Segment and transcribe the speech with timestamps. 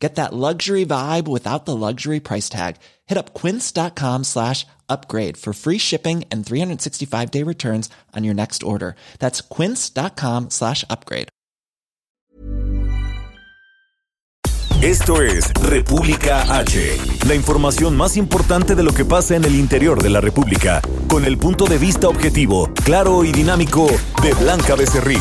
[0.00, 2.76] Get that luxury vibe without the luxury price tag.
[3.06, 8.62] Hit up quince.com slash upgrade for free shipping and 365 day returns on your next
[8.62, 8.96] order.
[9.18, 11.28] That's quince.com slash upgrade.
[14.82, 16.96] Esto es República H,
[17.26, 21.26] la información más importante de lo que pasa en el interior de la República, con
[21.26, 23.88] el punto de vista objetivo, claro y dinámico
[24.22, 25.20] de Blanca Becerril.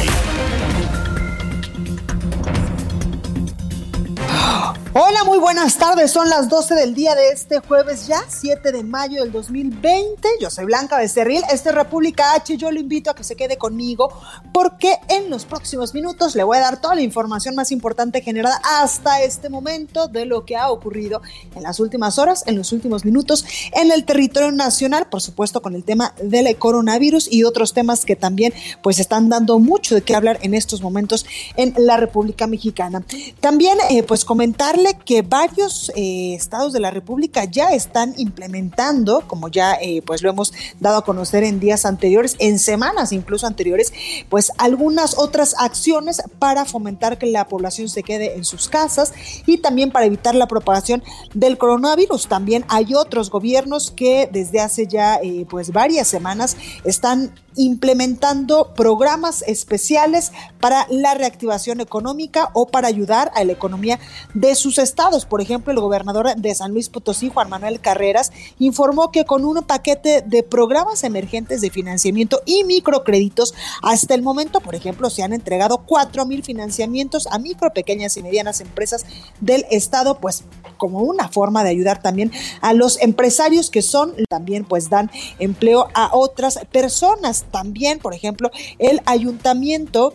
[5.01, 6.11] Hola, muy buenas tardes.
[6.11, 10.27] Son las 12 del día de este jueves ya, 7 de mayo del 2020.
[10.41, 11.41] Yo soy Blanca Becerril.
[11.53, 12.57] Este es República H.
[12.57, 14.11] Yo lo invito a que se quede conmigo
[14.51, 18.59] porque en los próximos minutos le voy a dar toda la información más importante generada
[18.81, 21.21] hasta este momento de lo que ha ocurrido
[21.55, 25.75] en las últimas horas, en los últimos minutos en el territorio nacional, por supuesto con
[25.75, 30.13] el tema del coronavirus y otros temas que también pues están dando mucho de qué
[30.13, 31.25] hablar en estos momentos
[31.55, 33.01] en la República Mexicana.
[33.39, 39.47] También eh, pues comentarle que varios eh, estados de la República ya están implementando, como
[39.47, 43.93] ya eh, pues lo hemos dado a conocer en días anteriores, en semanas incluso anteriores,
[44.29, 49.13] pues algunas otras acciones para fomentar que la población se quede en sus casas
[49.45, 51.03] y también para evitar la propagación
[51.33, 52.27] del coronavirus.
[52.27, 59.43] También hay otros gobiernos que desde hace ya eh, pues varias semanas están implementando programas
[59.45, 63.99] especiales para la reactivación económica o para ayudar a la economía
[64.33, 65.25] de sus estados.
[65.25, 69.61] Por ejemplo, el gobernador de San Luis Potosí, Juan Manuel Carreras, informó que con un
[69.63, 75.33] paquete de programas emergentes de financiamiento y microcréditos, hasta el momento, por ejemplo, se han
[75.33, 79.05] entregado 4 mil financiamientos a micro, pequeñas y medianas empresas
[79.41, 80.45] del estado, pues
[80.77, 82.31] como una forma de ayudar también
[82.61, 87.45] a los empresarios que son también pues dan empleo a otras personas.
[87.51, 90.13] También, por ejemplo, el ayuntamiento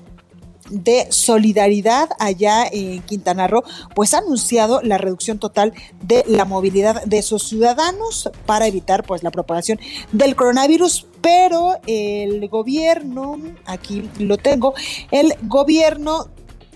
[0.71, 3.65] de solidaridad allá en Quintana Roo,
[3.95, 9.23] pues ha anunciado la reducción total de la movilidad de sus ciudadanos para evitar pues
[9.23, 9.79] la propagación
[10.13, 14.75] del coronavirus, pero el gobierno, aquí lo tengo,
[15.11, 16.29] el gobierno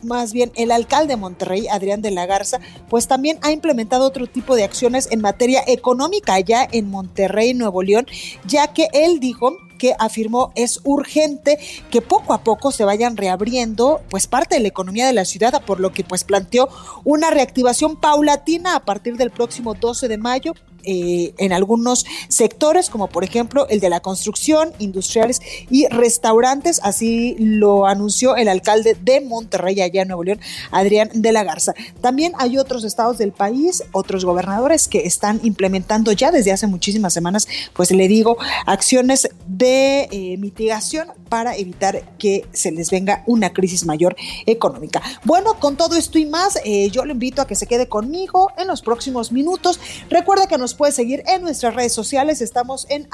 [0.04, 4.26] más bien el alcalde de Monterrey, Adrián de la Garza, pues también ha implementado otro
[4.26, 8.06] tipo de acciones en materia económica allá en Monterrey, Nuevo León,
[8.44, 11.58] ya que él dijo que afirmó es urgente
[11.90, 15.62] que poco a poco se vayan reabriendo pues parte de la economía de la ciudad,
[15.64, 16.68] por lo que pues planteó
[17.04, 20.54] una reactivación paulatina a partir del próximo 12 de mayo
[20.84, 25.40] eh, en algunos sectores, como por ejemplo el de la construcción, industriales
[25.70, 26.80] y restaurantes.
[26.82, 30.40] Así lo anunció el alcalde de Monterrey, allá en Nuevo León,
[30.70, 31.74] Adrián de la Garza.
[32.00, 37.12] También hay otros estados del país, otros gobernadores que están implementando ya desde hace muchísimas
[37.12, 43.52] semanas, pues le digo, acciones de eh, mitigación para evitar que se les venga una
[43.52, 44.16] crisis mayor
[44.46, 45.02] económica.
[45.24, 48.50] Bueno, con todo esto y más, eh, yo lo invito a que se quede conmigo
[48.56, 49.80] en los próximos minutos.
[50.08, 52.40] Recuerda que nos puede seguir en nuestras redes sociales.
[52.40, 53.08] Estamos en,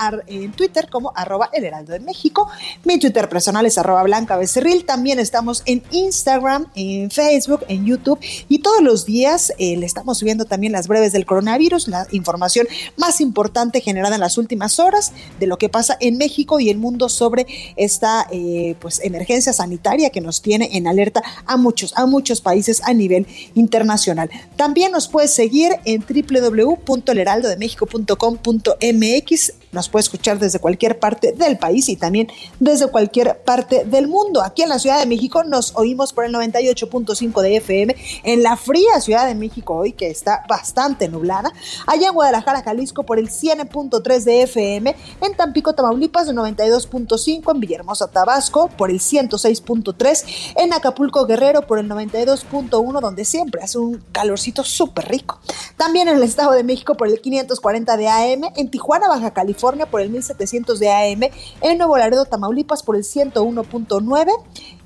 [0.52, 2.48] Twitter como arroba el heraldo de México.
[2.84, 4.38] Mi Twitter personal es arroba blanca.
[4.86, 10.18] También estamos en Instagram, en Facebook, en YouTube y todos los días eh, le estamos
[10.18, 12.66] subiendo también las breves del coronavirus, la información
[12.96, 16.78] más importante generada en las últimas horas de lo que pasa en México y el
[16.78, 22.06] mundo sobre esta eh, pues emergencia sanitaria que nos tiene en alerta a muchos, a
[22.06, 24.30] muchos países a nivel internacional.
[24.56, 29.52] También nos puede seguir en www.elheraldo de México.com.mx.
[29.74, 32.28] Nos puede escuchar desde cualquier parte del país y también
[32.60, 34.40] desde cualquier parte del mundo.
[34.40, 38.56] Aquí en la Ciudad de México nos oímos por el 98.5 de FM, en la
[38.56, 41.52] fría Ciudad de México hoy que está bastante nublada.
[41.88, 47.60] Allá en Guadalajara, Jalisco por el 100.3 de FM, en Tampico, Tamaulipas el 92.5, en
[47.60, 54.04] Villahermosa, Tabasco por el 106.3, en Acapulco, Guerrero por el 92.1, donde siempre hace un
[54.12, 55.40] calorcito súper rico.
[55.76, 59.63] También en el Estado de México por el 540 de AM, en Tijuana, Baja California
[59.90, 61.22] por el 1700 de AM,
[61.62, 64.30] en Nuevo Laredo, Tamaulipas por el 101.9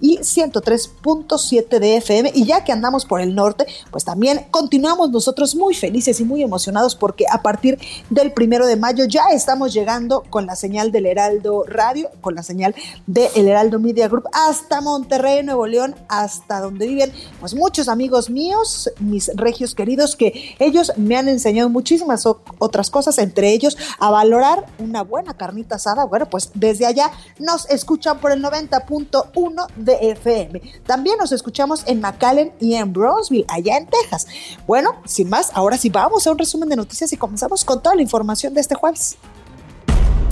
[0.00, 2.32] y 103.7 de FM.
[2.34, 6.42] Y ya que andamos por el norte, pues también continuamos nosotros muy felices y muy
[6.42, 7.78] emocionados porque a partir
[8.10, 12.42] del primero de mayo ya estamos llegando con la señal del Heraldo Radio, con la
[12.42, 12.74] señal
[13.06, 18.90] del Heraldo Media Group hasta Monterrey, Nuevo León, hasta donde viven pues muchos amigos míos,
[19.00, 24.66] mis regios queridos, que ellos me han enseñado muchísimas otras cosas, entre ellos a valorar
[24.78, 30.61] una buena carnita asada, bueno, pues desde allá nos escuchan por el 90.1 de FM.
[30.87, 34.26] También nos escuchamos en McAllen y en Brownsville, allá en Texas.
[34.67, 37.94] Bueno, sin más, ahora sí vamos a un resumen de noticias y comenzamos con toda
[37.94, 39.17] la información de este jueves.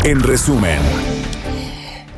[0.04, 1.15] En resumen.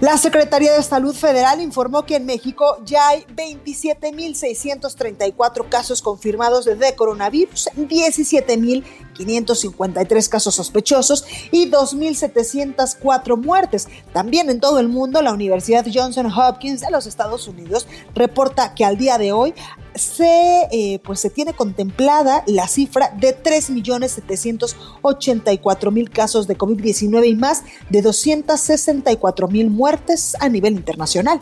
[0.01, 6.95] La Secretaría de Salud Federal informó que en México ya hay 27.634 casos confirmados de
[6.95, 13.89] coronavirus, 17.553 casos sospechosos y 2.704 muertes.
[14.13, 18.85] También en todo el mundo, la Universidad Johnson Hopkins de los Estados Unidos reporta que
[18.85, 19.53] al día de hoy
[19.99, 27.65] se, eh, pues se tiene contemplada la cifra de 3.784.000 casos de COVID-19 y más
[27.91, 31.41] de 264.000 muertes a nivel internacional.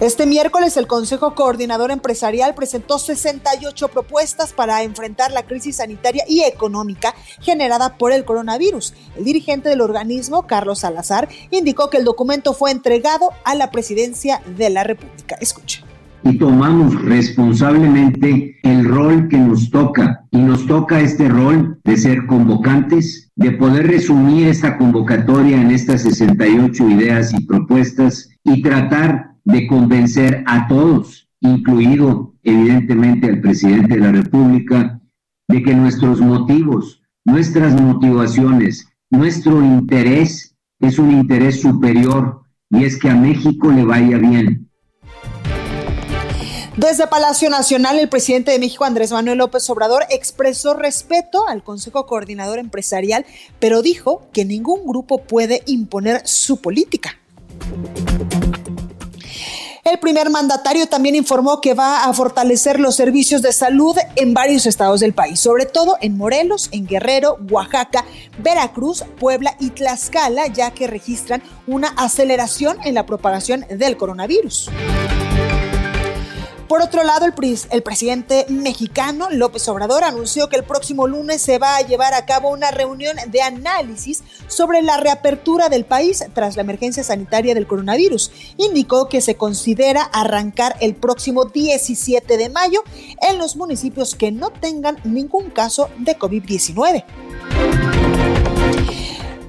[0.00, 6.42] Este miércoles el Consejo Coordinador Empresarial presentó 68 propuestas para enfrentar la crisis sanitaria y
[6.42, 8.92] económica generada por el coronavirus.
[9.16, 14.42] El dirigente del organismo, Carlos Salazar, indicó que el documento fue entregado a la presidencia
[14.44, 15.36] de la República.
[15.40, 15.84] Escucha
[16.24, 20.26] y tomamos responsablemente el rol que nos toca.
[20.30, 26.02] Y nos toca este rol de ser convocantes, de poder resumir esta convocatoria en estas
[26.02, 34.00] 68 ideas y propuestas y tratar de convencer a todos, incluido evidentemente al presidente de
[34.00, 35.00] la República,
[35.48, 43.10] de que nuestros motivos, nuestras motivaciones, nuestro interés es un interés superior y es que
[43.10, 44.64] a México le vaya bien
[46.76, 52.06] desde Palacio Nacional, el presidente de México, Andrés Manuel López Obrador, expresó respeto al Consejo
[52.06, 53.24] Coordinador Empresarial,
[53.60, 57.18] pero dijo que ningún grupo puede imponer su política.
[59.84, 64.64] El primer mandatario también informó que va a fortalecer los servicios de salud en varios
[64.64, 68.04] estados del país, sobre todo en Morelos, en Guerrero, Oaxaca,
[68.38, 74.70] Veracruz, Puebla y Tlaxcala, ya que registran una aceleración en la propagación del coronavirus.
[76.74, 81.76] Por otro lado, el, presidente mexicano López Obrador anunció que el próximo lunes se va
[81.76, 86.62] a llevar a cabo una reunión de análisis sobre la reapertura del país tras la
[86.62, 88.32] emergencia sanitaria del coronavirus.
[88.56, 92.82] Indicó que se considera arrancar el próximo 17 de mayo
[93.20, 97.04] en los municipios que no tengan ningún caso de COVID-19.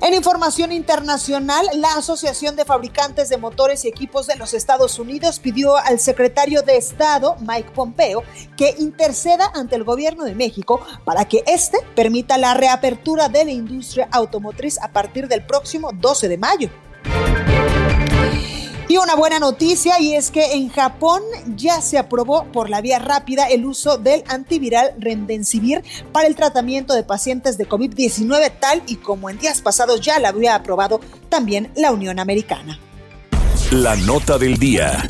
[0.01, 5.39] En información internacional, la Asociación de Fabricantes de Motores y Equipos de los Estados Unidos
[5.39, 8.23] pidió al secretario de Estado, Mike Pompeo,
[8.57, 13.51] que interceda ante el gobierno de México para que éste permita la reapertura de la
[13.51, 16.69] industria automotriz a partir del próximo 12 de mayo.
[18.87, 21.21] Y una buena noticia y es que en Japón
[21.55, 26.93] ya se aprobó por la vía rápida el uso del antiviral Remdesivir para el tratamiento
[26.93, 31.71] de pacientes de COVID-19 tal y como en días pasados ya la había aprobado también
[31.75, 32.79] la Unión Americana.
[33.71, 35.07] La nota del día.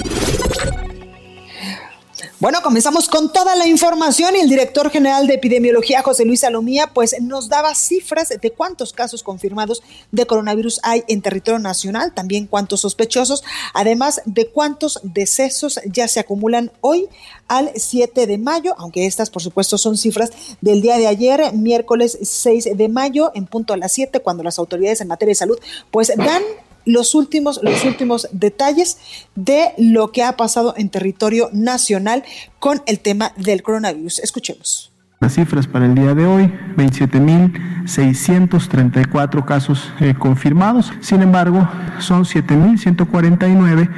[2.38, 6.88] Bueno, comenzamos con toda la información y el director general de epidemiología, José Luis Salomía,
[6.88, 12.46] pues nos daba cifras de cuántos casos confirmados de coronavirus hay en territorio nacional, también
[12.46, 17.08] cuántos sospechosos, además de cuántos decesos ya se acumulan hoy
[17.48, 22.18] al 7 de mayo, aunque estas por supuesto son cifras del día de ayer, miércoles
[22.22, 25.60] 6 de mayo, en punto a las 7, cuando las autoridades en materia de salud
[25.90, 26.44] pues dan
[26.86, 28.98] los últimos, los últimos detalles
[29.36, 32.24] de lo que ha pasado en territorio nacional
[32.60, 34.20] con el tema del coronavirus.
[34.20, 34.92] Escuchemos.
[35.22, 40.92] Las cifras para el día de hoy, 27.634 casos eh, confirmados.
[41.00, 41.70] Sin embargo,
[42.00, 43.90] son 7.149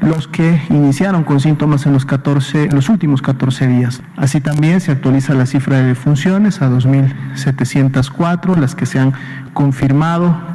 [0.00, 4.02] los que iniciaron con síntomas en los, 14, los últimos 14 días.
[4.16, 9.12] Así también se actualiza la cifra de defunciones a 2.704, las que se han
[9.54, 10.53] confirmado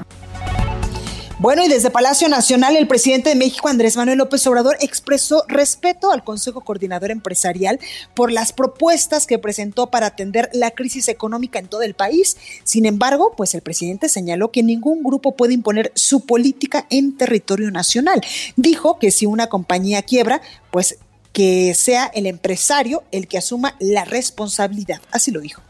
[1.40, 6.12] bueno, y desde Palacio Nacional, el presidente de México, Andrés Manuel López Obrador, expresó respeto
[6.12, 7.80] al Consejo Coordinador Empresarial
[8.14, 12.36] por las propuestas que presentó para atender la crisis económica en todo el país.
[12.66, 17.72] Sin embargo, pues el presidente señaló que ningún grupo puede imponer su política en territorio
[17.72, 18.20] nacional.
[18.58, 20.42] Dijo que si una compañía quiebra,
[20.72, 20.98] pues
[21.32, 25.00] que sea el empresario el que asuma la responsabilidad.
[25.12, 25.62] Así lo dijo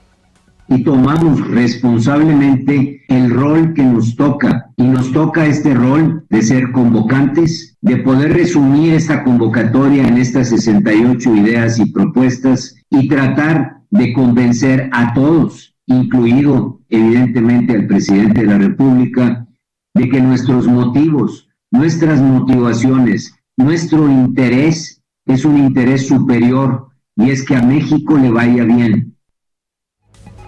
[0.70, 4.72] y tomamos responsablemente el rol que nos toca.
[4.78, 10.50] Y nos toca este rol de ser convocantes, de poder resumir esta convocatoria en estas
[10.50, 18.48] 68 ideas y propuestas y tratar de convencer a todos, incluido evidentemente al presidente de
[18.48, 19.48] la República,
[19.96, 27.56] de que nuestros motivos, nuestras motivaciones, nuestro interés es un interés superior y es que
[27.56, 29.19] a México le vaya bien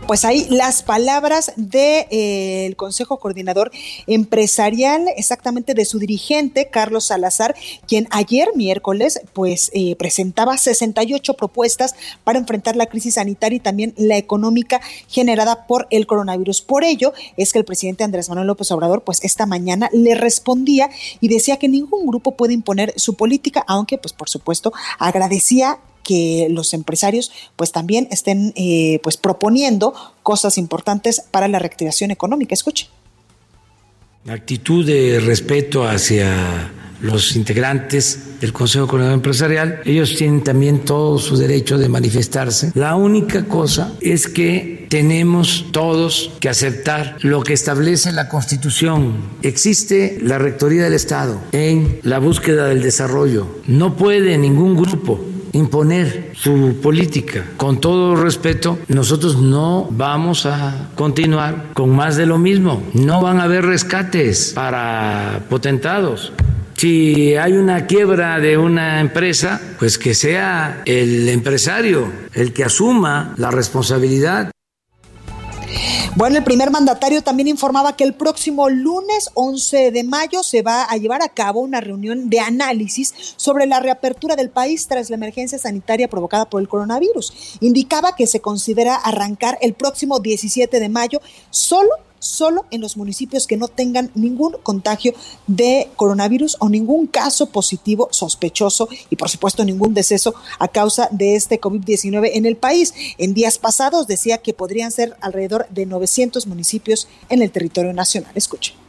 [0.08, 3.72] pues ahí las palabras del de, eh, Consejo Coordinador
[4.08, 7.56] Empresarial, exactamente de su dirigente, Carlos Salazar,
[7.88, 13.94] quien ayer miércoles pues eh, presentaba 68 propuestas para enfrentar la crisis sanitaria y también
[13.98, 16.62] la económica generada por el coronavirus.
[16.62, 20.90] Por ello es que el presidente Andrés Manuel López Obrador pues esta mañana le respondía
[21.20, 26.48] y decía que ningún grupo puede imponer su política, aunque pues por supuesto agradecía que
[26.50, 29.94] los empresarios pues también estén eh, pues proponiendo
[30.24, 32.54] cosas importantes para la reactivación económica.
[32.54, 32.88] Escuche.
[34.26, 41.18] La actitud de respeto hacia los integrantes del Consejo Coordinador Empresarial, ellos tienen también todo
[41.18, 42.72] su derecho de manifestarse.
[42.76, 49.16] La única cosa es que tenemos todos que aceptar lo que establece la Constitución.
[49.42, 53.48] Existe la Rectoría del Estado en la búsqueda del desarrollo.
[53.68, 55.20] No puede ningún grupo
[55.54, 57.46] imponer su política.
[57.58, 62.84] Con todo respeto, nosotros no vamos a continuar con más de lo mismo.
[62.94, 66.34] No van a haber rescates para potentados.
[66.76, 73.36] Si hay una quiebra de una empresa, pues que sea el empresario el que asuma
[73.38, 74.52] la responsabilidad.
[76.16, 80.84] Bueno, el primer mandatario también informaba que el próximo lunes 11 de mayo se va
[80.84, 85.16] a llevar a cabo una reunión de análisis sobre la reapertura del país tras la
[85.16, 87.58] emergencia sanitaria provocada por el coronavirus.
[87.62, 91.90] Indicaba que se considera arrancar el próximo 17 de mayo solo
[92.22, 95.14] solo en los municipios que no tengan ningún contagio
[95.48, 101.36] de coronavirus o ningún caso positivo sospechoso y por supuesto ningún deceso a causa de
[101.36, 102.94] este COVID-19 en el país.
[103.18, 108.32] En días pasados decía que podrían ser alrededor de 900 municipios en el territorio nacional.
[108.36, 108.81] Escuche.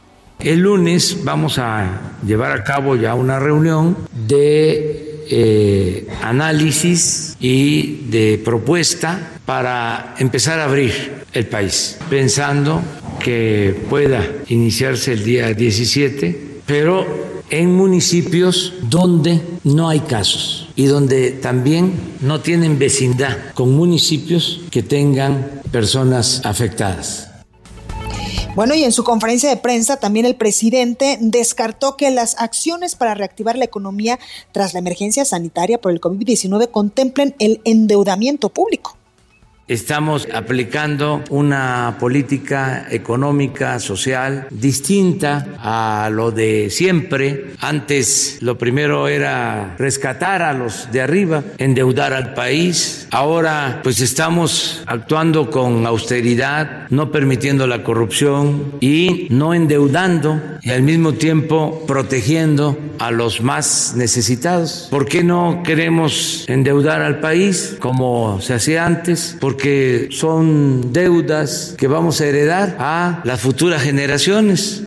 [0.43, 3.95] El lunes vamos a llevar a cabo ya una reunión
[4.27, 12.81] de eh, análisis y de propuesta para empezar a abrir el país, pensando
[13.21, 17.05] que pueda iniciarse el día 17, pero
[17.49, 24.83] en municipios donde no hay casos y donde también no tienen vecindad con municipios que
[24.83, 27.32] tengan personas afectadas.
[28.55, 33.15] Bueno, y en su conferencia de prensa también el presidente descartó que las acciones para
[33.15, 34.19] reactivar la economía
[34.51, 38.95] tras la emergencia sanitaria por el COVID-19 contemplen el endeudamiento público.
[39.69, 47.53] Estamos aplicando una política económica, social, distinta a lo de siempre.
[47.61, 53.07] Antes lo primero era rescatar a los de arriba, endeudar al país.
[53.11, 60.81] Ahora pues estamos actuando con austeridad, no permitiendo la corrupción y no endeudando y al
[60.81, 64.87] mismo tiempo protegiendo a los más necesitados.
[64.89, 69.37] ¿Por qué no queremos endeudar al país como se hacía antes?
[69.53, 74.83] Porque son deudas que vamos a heredar a las futuras generaciones.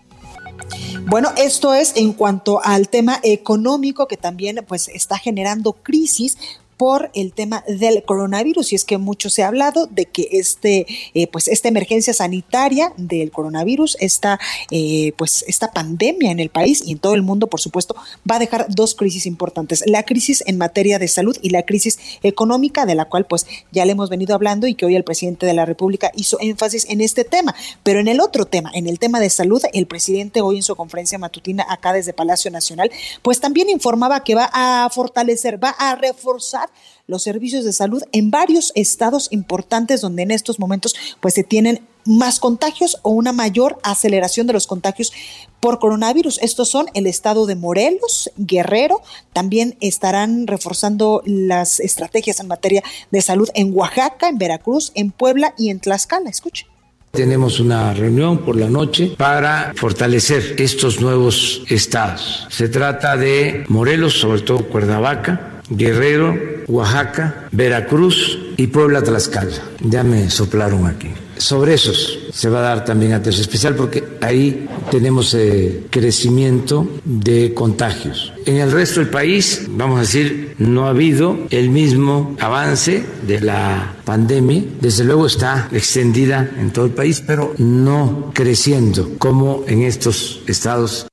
[1.02, 6.37] Bueno, esto es en cuanto al tema económico que también pues está generando crisis
[6.76, 8.73] por el tema del coronavirus.
[8.73, 12.92] Y es que mucho se ha hablado de que este, eh, pues esta emergencia sanitaria
[12.97, 14.38] del coronavirus, esta,
[14.71, 17.97] eh, pues esta pandemia en el país y en todo el mundo, por supuesto,
[18.30, 19.83] va a dejar dos crisis importantes.
[19.87, 23.85] La crisis en materia de salud y la crisis económica, de la cual pues ya
[23.85, 27.00] le hemos venido hablando y que hoy el presidente de la República hizo énfasis en
[27.00, 27.54] este tema.
[27.83, 30.76] Pero en el otro tema, en el tema de salud, el presidente hoy en su
[30.76, 32.90] conferencia matutina acá desde Palacio Nacional,
[33.23, 36.65] pues también informaba que va a fortalecer, va a reforzar
[37.06, 41.87] los servicios de salud en varios estados importantes donde en estos momentos pues se tienen
[42.04, 45.12] más contagios o una mayor aceleración de los contagios
[45.61, 46.38] por coronavirus.
[46.42, 53.23] Estos son el estado de Morelos, Guerrero, también estarán reforzando las estrategias en materia de
[53.23, 56.30] salud en Oaxaca, en Veracruz, en Puebla y en Tlaxcala.
[56.30, 56.66] Escuche.
[57.12, 62.46] Tenemos una reunión por la noche para fortalecer estos nuevos estados.
[62.50, 66.37] Se trata de Morelos, sobre todo Cuernavaca, Guerrero,
[66.68, 69.56] Oaxaca, Veracruz y Puebla Tlaxcala.
[69.80, 71.08] Ya me soplaron aquí.
[71.37, 77.52] Sobre esos se va a dar también atención especial porque ahí tenemos eh, crecimiento de
[77.52, 78.32] contagios.
[78.46, 83.40] En el resto del país, vamos a decir, no ha habido el mismo avance de
[83.40, 84.64] la pandemia.
[84.80, 91.06] Desde luego está extendida en todo el país, pero no creciendo como en estos estados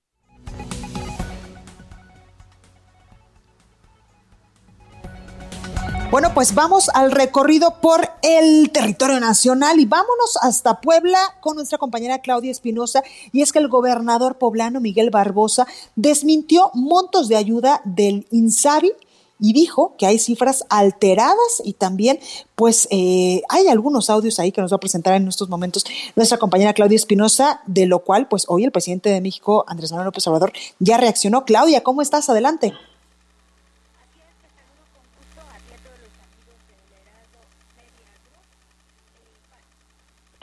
[6.13, 11.79] Bueno, pues vamos al recorrido por el territorio nacional y vámonos hasta Puebla con nuestra
[11.79, 13.01] compañera Claudia Espinosa.
[13.31, 15.65] Y es que el gobernador poblano Miguel Barbosa
[15.95, 18.91] desmintió montos de ayuda del INSABI
[19.39, 22.19] y dijo que hay cifras alteradas y también
[22.53, 25.83] pues eh, hay algunos audios ahí que nos va a presentar en estos momentos
[26.15, 30.05] nuestra compañera Claudia Espinosa, de lo cual pues hoy el presidente de México, Andrés Manuel
[30.05, 31.43] López Obrador, ya reaccionó.
[31.43, 32.29] Claudia, ¿cómo estás?
[32.29, 32.71] Adelante.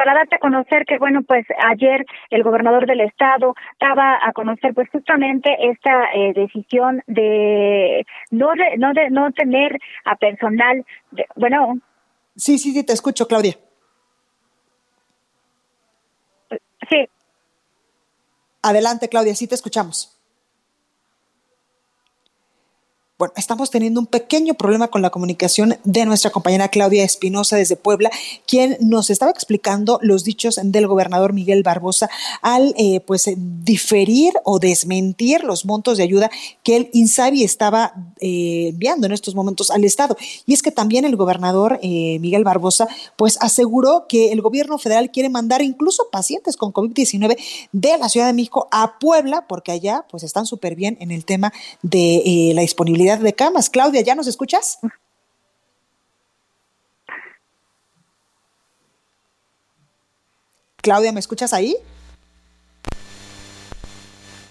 [0.00, 4.72] Para darte a conocer que bueno pues ayer el gobernador del estado daba a conocer
[4.72, 11.26] pues justamente esta eh, decisión de no de, no de no tener a personal de,
[11.36, 11.78] bueno.
[12.34, 13.58] Sí sí sí te escucho Claudia.
[16.88, 17.06] Sí.
[18.62, 20.18] Adelante Claudia sí te escuchamos
[23.20, 27.76] Bueno, estamos teniendo un pequeño problema con la comunicación de nuestra compañera Claudia Espinosa desde
[27.76, 28.10] Puebla,
[28.46, 32.08] quien nos estaba explicando los dichos del gobernador Miguel Barbosa
[32.40, 36.30] al eh, pues diferir o desmentir los montos de ayuda
[36.62, 40.16] que el INSABI estaba eh, enviando en estos momentos al Estado.
[40.46, 45.10] Y es que también el gobernador eh, Miguel Barbosa pues aseguró que el gobierno federal
[45.10, 47.36] quiere mandar incluso pacientes con COVID-19
[47.72, 51.26] de la Ciudad de México a Puebla, porque allá pues están súper bien en el
[51.26, 53.68] tema de la disponibilidad de camas.
[53.68, 54.78] Claudia, ¿ya nos escuchas?
[60.76, 61.76] Claudia, ¿me escuchas ahí?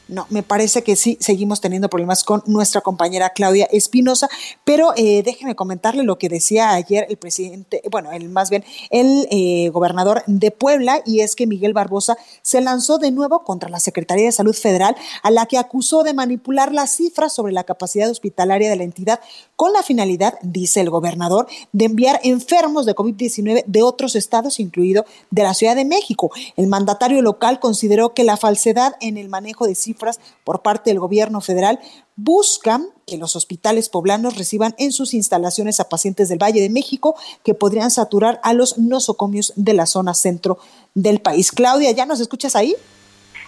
[0.09, 4.27] No, me parece que sí, seguimos teniendo problemas con nuestra compañera Claudia Espinosa,
[4.63, 9.27] pero eh, déjeme comentarle lo que decía ayer el presidente, bueno, el, más bien el
[9.29, 13.79] eh, gobernador de Puebla, y es que Miguel Barbosa se lanzó de nuevo contra la
[13.79, 18.09] Secretaría de Salud Federal, a la que acusó de manipular las cifras sobre la capacidad
[18.09, 19.19] hospitalaria de la entidad
[19.55, 25.05] con la finalidad, dice el gobernador, de enviar enfermos de COVID-19 de otros estados, incluido
[25.29, 26.31] de la Ciudad de México.
[26.55, 29.98] El mandatario local consideró que la falsedad en el manejo de cifras
[30.43, 31.79] por parte del gobierno federal
[32.15, 37.15] buscan que los hospitales poblanos reciban en sus instalaciones a pacientes del Valle de México
[37.43, 40.57] que podrían saturar a los nosocomios de la zona centro
[40.93, 41.51] del país.
[41.51, 42.75] Claudia, ¿ya nos escuchas ahí?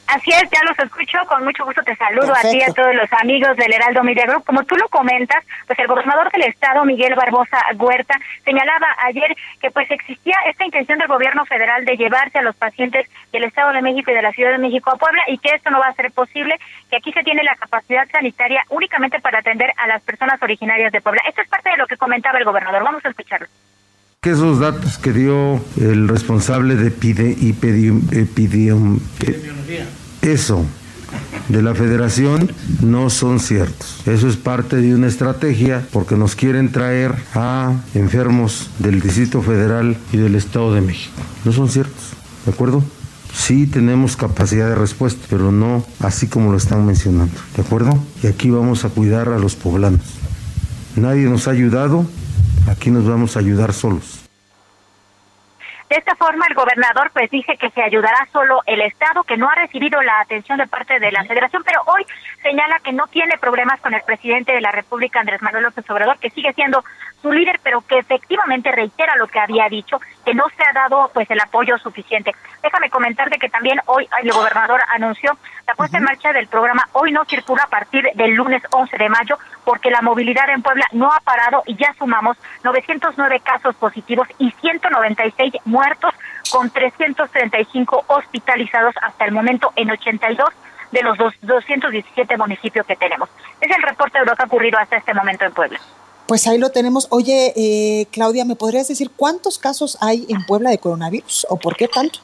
[0.07, 2.93] Así es, ya los escucho, con mucho gusto te saludo a ti y a todos
[2.93, 4.43] los amigos del Heraldo Media Group.
[4.43, 9.71] Como tú lo comentas, pues el gobernador del estado, Miguel Barbosa Huerta, señalaba ayer que
[9.71, 13.81] pues existía esta intención del gobierno federal de llevarse a los pacientes del Estado de
[13.81, 15.93] México y de la Ciudad de México a Puebla y que esto no va a
[15.93, 16.59] ser posible,
[16.89, 20.99] que aquí se tiene la capacidad sanitaria únicamente para atender a las personas originarias de
[20.99, 21.21] Puebla.
[21.27, 22.83] Esto es parte de lo que comentaba el gobernador.
[22.83, 23.47] Vamos a escucharlo
[24.23, 27.31] que esos datos que dio el responsable de epide,
[28.11, 29.87] epidemiología
[30.21, 30.63] eso
[31.49, 32.51] de la federación
[32.83, 34.03] no son ciertos.
[34.05, 39.97] Eso es parte de una estrategia porque nos quieren traer a enfermos del Distrito Federal
[40.13, 41.15] y del Estado de México.
[41.43, 42.11] No son ciertos,
[42.45, 42.83] ¿de acuerdo?
[43.33, 47.97] Sí tenemos capacidad de respuesta, pero no así como lo están mencionando, ¿de acuerdo?
[48.21, 50.01] Y aquí vamos a cuidar a los poblanos.
[50.95, 52.05] Nadie nos ha ayudado,
[52.69, 54.27] aquí nos vamos a ayudar solos.
[55.91, 59.49] De esta forma, el gobernador pues dice que se ayudará solo el Estado, que no
[59.49, 62.05] ha recibido la atención de parte de la Federación, pero hoy
[62.41, 66.17] señala que no tiene problemas con el presidente de la República, Andrés Manuel López Obrador,
[66.17, 66.81] que sigue siendo
[67.21, 71.09] su líder, pero que efectivamente reitera lo que había dicho, que no se ha dado
[71.13, 72.33] pues el apoyo suficiente.
[72.61, 77.11] Déjame comentarte que también hoy el gobernador anunció la puesta en marcha del programa Hoy
[77.11, 81.11] no circula a partir del lunes 11 de mayo, porque la movilidad en Puebla no
[81.11, 86.13] ha parado y ya sumamos 909 casos positivos y 196 muertos
[86.51, 90.49] con 335 hospitalizados hasta el momento en 82
[90.91, 93.29] de los 217 municipios que tenemos.
[93.61, 95.79] Es el reporte de lo que ha ocurrido hasta este momento en Puebla.
[96.31, 97.07] Pues ahí lo tenemos.
[97.09, 101.75] Oye, eh, Claudia, ¿me podrías decir cuántos casos hay en Puebla de coronavirus o por
[101.75, 102.19] qué tanto?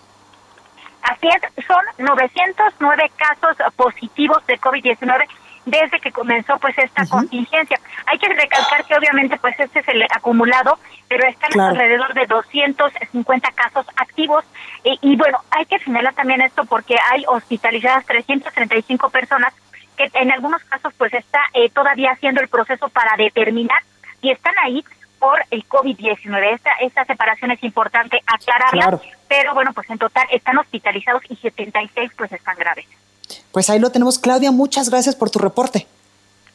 [1.01, 5.25] Así es, son 909 casos positivos de COVID-19
[5.65, 7.81] desde que comenzó pues esta contingencia.
[8.05, 13.51] Hay que recalcar que obviamente pues este es el acumulado, pero están alrededor de 250
[13.51, 14.45] casos activos
[14.85, 19.53] y bueno, hay que señalar también esto porque hay hospitalizadas 335 personas
[19.97, 23.83] que en algunos casos pues está eh, todavía haciendo el proceso para determinar
[24.21, 24.84] y están ahí
[25.19, 26.53] por el COVID-19.
[26.53, 32.12] Esta, esta separación es importante aclararla, pero bueno, pues en total están hospitalizados y 76
[32.17, 32.86] pues están graves.
[33.51, 34.19] Pues ahí lo tenemos.
[34.19, 35.88] Claudia, muchas gracias por tu reporte.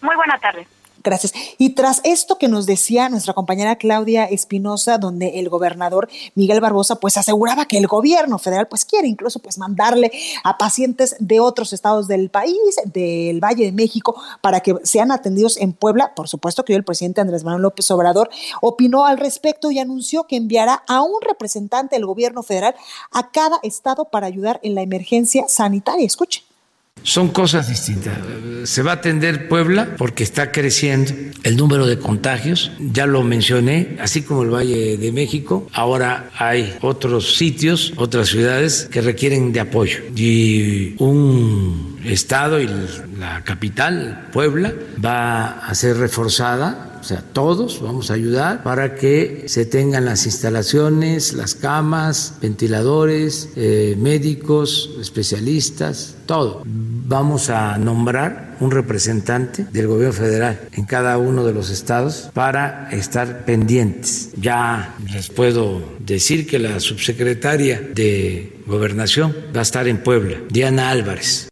[0.00, 0.66] Muy buena tarde.
[1.04, 1.32] Gracias.
[1.58, 6.96] Y tras esto que nos decía nuestra compañera Claudia Espinosa, donde el gobernador Miguel Barbosa
[6.96, 10.12] pues aseguraba que el gobierno federal pues quiere incluso pues mandarle
[10.44, 15.56] a pacientes de otros estados del país, del Valle de México, para que sean atendidos
[15.56, 16.14] en Puebla.
[16.14, 20.24] Por supuesto que hoy el presidente Andrés Manuel López Obrador opinó al respecto y anunció
[20.28, 22.76] que enviará a un representante del gobierno federal
[23.10, 26.06] a cada estado para ayudar en la emergencia sanitaria.
[26.06, 26.51] Escuchen.
[27.02, 28.16] Son cosas distintas.
[28.64, 32.70] Se va a atender Puebla porque está creciendo el número de contagios.
[32.78, 35.66] Ya lo mencioné, así como el Valle de México.
[35.72, 39.98] Ahora hay otros sitios, otras ciudades que requieren de apoyo.
[40.14, 42.68] Y un estado y
[43.18, 44.72] la capital, Puebla,
[45.04, 50.24] va a ser reforzada o sea, todos vamos a ayudar para que se tengan las
[50.24, 56.62] instalaciones, las camas, ventiladores, eh, médicos, especialistas, todo.
[56.64, 62.88] Vamos a nombrar un representante del gobierno federal en cada uno de los estados para
[62.92, 64.30] estar pendientes.
[64.40, 70.90] Ya les puedo decir que la subsecretaria de gobernación va a estar en Puebla, Diana
[70.90, 71.51] Álvarez.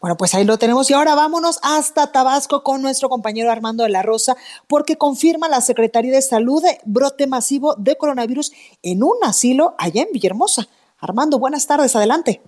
[0.00, 3.90] Bueno, pues ahí lo tenemos y ahora vámonos hasta Tabasco con nuestro compañero Armando de
[3.90, 4.34] la Rosa,
[4.66, 8.50] porque confirma la Secretaría de Salud brote masivo de coronavirus
[8.82, 10.68] en un asilo allá en Villahermosa.
[10.98, 12.40] Armando, buenas tardes, adelante.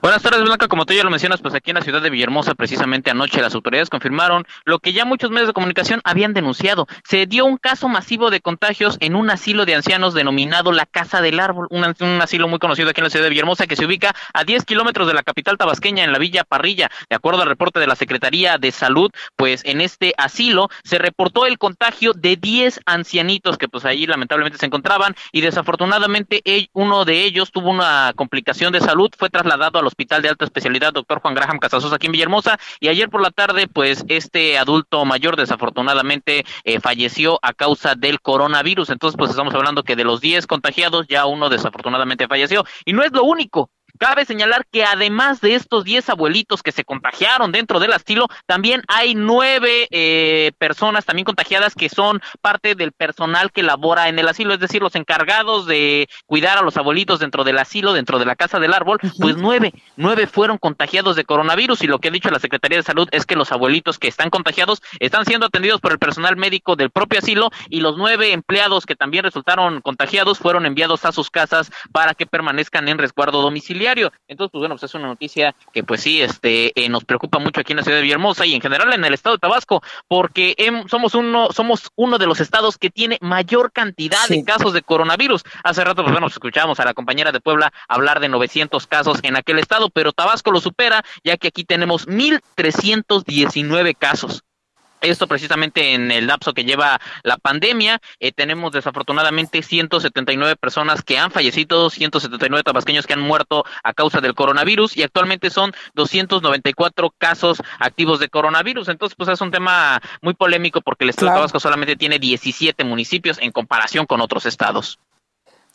[0.00, 0.68] Buenas tardes, Blanca.
[0.68, 3.54] Como tú ya lo mencionas, pues aquí en la ciudad de Villahermosa, precisamente anoche, las
[3.54, 6.86] autoridades confirmaron lo que ya muchos medios de comunicación habían denunciado.
[7.04, 11.20] Se dio un caso masivo de contagios en un asilo de ancianos denominado la Casa
[11.20, 11.84] del Árbol, un,
[12.20, 15.06] asilo muy conocido aquí en la ciudad de Villahermosa que se ubica a 10 kilómetros
[15.06, 16.90] de la capital tabasqueña, en la Villa Parrilla.
[17.08, 21.46] De acuerdo al reporte de la Secretaría de Salud, pues en este asilo se reportó
[21.46, 27.22] el contagio de 10 ancianitos que pues ahí lamentablemente se encontraban y desafortunadamente uno de
[27.22, 31.34] ellos tuvo una complicación de salud, fue trasladado al Hospital de Alta Especialidad Doctor Juan
[31.34, 36.44] Graham Casasos aquí en Villahermosa y ayer por la tarde pues este adulto mayor desafortunadamente
[36.64, 38.90] eh, falleció a causa del coronavirus.
[38.90, 43.02] Entonces pues estamos hablando que de los 10 contagiados ya uno desafortunadamente falleció y no
[43.02, 43.70] es lo único.
[44.04, 48.82] Cabe señalar que además de estos 10 abuelitos que se contagiaron dentro del asilo, también
[48.86, 54.28] hay nueve eh, personas también contagiadas que son parte del personal que labora en el
[54.28, 58.26] asilo, es decir, los encargados de cuidar a los abuelitos dentro del asilo, dentro de
[58.26, 62.10] la casa del árbol, pues nueve, nueve fueron contagiados de coronavirus y lo que ha
[62.10, 65.80] dicho la Secretaría de Salud es que los abuelitos que están contagiados están siendo atendidos
[65.80, 70.40] por el personal médico del propio asilo y los nueve empleados que también resultaron contagiados
[70.40, 73.93] fueron enviados a sus casas para que permanezcan en resguardo domiciliario
[74.28, 77.60] entonces, pues bueno, pues es una noticia que pues sí, este, eh, nos preocupa mucho
[77.60, 80.54] aquí en la ciudad de Villahermosa y en general en el estado de Tabasco, porque
[80.88, 85.42] somos uno, somos uno de los estados que tiene mayor cantidad de casos de coronavirus.
[85.62, 89.18] Hace rato, pues bueno, pues, escuchamos a la compañera de Puebla hablar de 900 casos
[89.22, 94.43] en aquel estado, pero Tabasco lo supera, ya que aquí tenemos 1.319 casos.
[95.04, 98.00] Esto precisamente en el lapso que lleva la pandemia.
[98.20, 104.20] Eh, tenemos desafortunadamente 179 personas que han fallecido, 179 tabasqueños que han muerto a causa
[104.20, 108.88] del coronavirus y actualmente son 294 casos activos de coronavirus.
[108.88, 112.82] Entonces, pues es un tema muy polémico porque el estado de Tabasco solamente tiene 17
[112.84, 114.98] municipios en comparación con otros estados.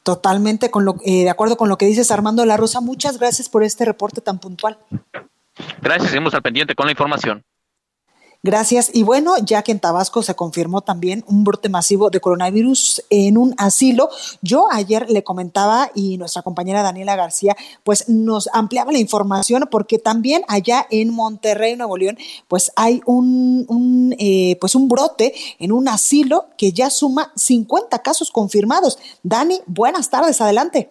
[0.03, 2.81] Totalmente con lo, eh, de acuerdo con lo que dices, Armando La Rosa.
[2.81, 4.79] Muchas gracias por este reporte tan puntual.
[5.81, 7.43] Gracias, seguimos al pendiente con la información.
[8.41, 8.89] Gracias.
[8.93, 13.37] Y bueno, ya que en Tabasco se confirmó también un brote masivo de coronavirus en
[13.37, 14.09] un asilo,
[14.41, 19.99] yo ayer le comentaba y nuestra compañera Daniela García pues nos ampliaba la información porque
[19.99, 25.89] también allá en Monterrey, Nuevo León, pues hay un, eh, pues un brote en un
[25.89, 28.99] asilo que ya suma 50 casos confirmados.
[29.21, 30.89] Dani, buenas tardes, adelante.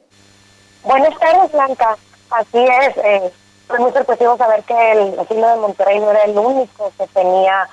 [0.84, 1.96] Buenas tardes, Blanca.
[2.30, 2.96] Así es.
[2.98, 3.32] Eh
[3.68, 7.68] fue muy sorpresivo saber que el asilo de Monterrey no era el único que tenía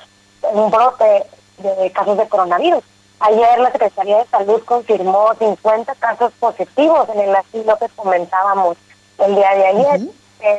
[0.51, 1.25] un brote
[1.58, 2.84] de casos de coronavirus.
[3.21, 8.77] Ayer la Secretaría de Salud confirmó 50 casos positivos en el asilo que comentábamos
[9.19, 10.01] el día de ayer.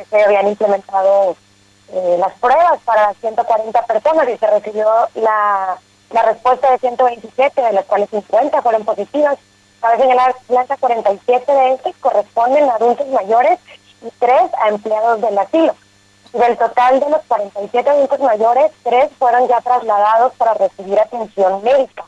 [0.09, 1.35] se habían implementado
[1.93, 5.77] eh, las pruebas para 140 personas y se recibió la,
[6.09, 9.37] la respuesta de 127, de las cuales 50 fueron positivas.
[9.79, 13.59] Cabe señalar, planta 47 de estos corresponden a adultos mayores
[14.07, 15.75] y tres a empleados del asilo.
[16.33, 22.05] Del total de los 47 adultos mayores, tres fueron ya trasladados para recibir atención médica.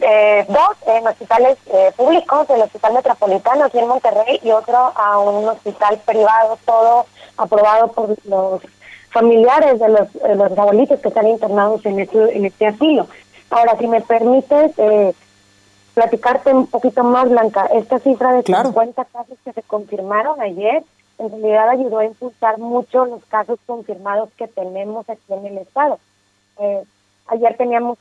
[0.00, 5.18] Eh, dos en hospitales eh, públicos, el Hospital Metropolitano aquí en Monterrey y otro a
[5.18, 8.62] un hospital privado, todo aprobado por los
[9.10, 13.08] familiares de los, los abuelitos que están internados en este, en este asilo.
[13.50, 15.12] Ahora, si me permites, eh,
[15.94, 17.66] platicarte un poquito más, Blanca.
[17.66, 20.84] Esta cifra de 50 casos que se confirmaron ayer,
[21.20, 25.98] en realidad ayudó a impulsar mucho los casos confirmados que tenemos aquí en el Estado.
[26.58, 26.82] Eh,
[27.26, 27.98] ayer teníamos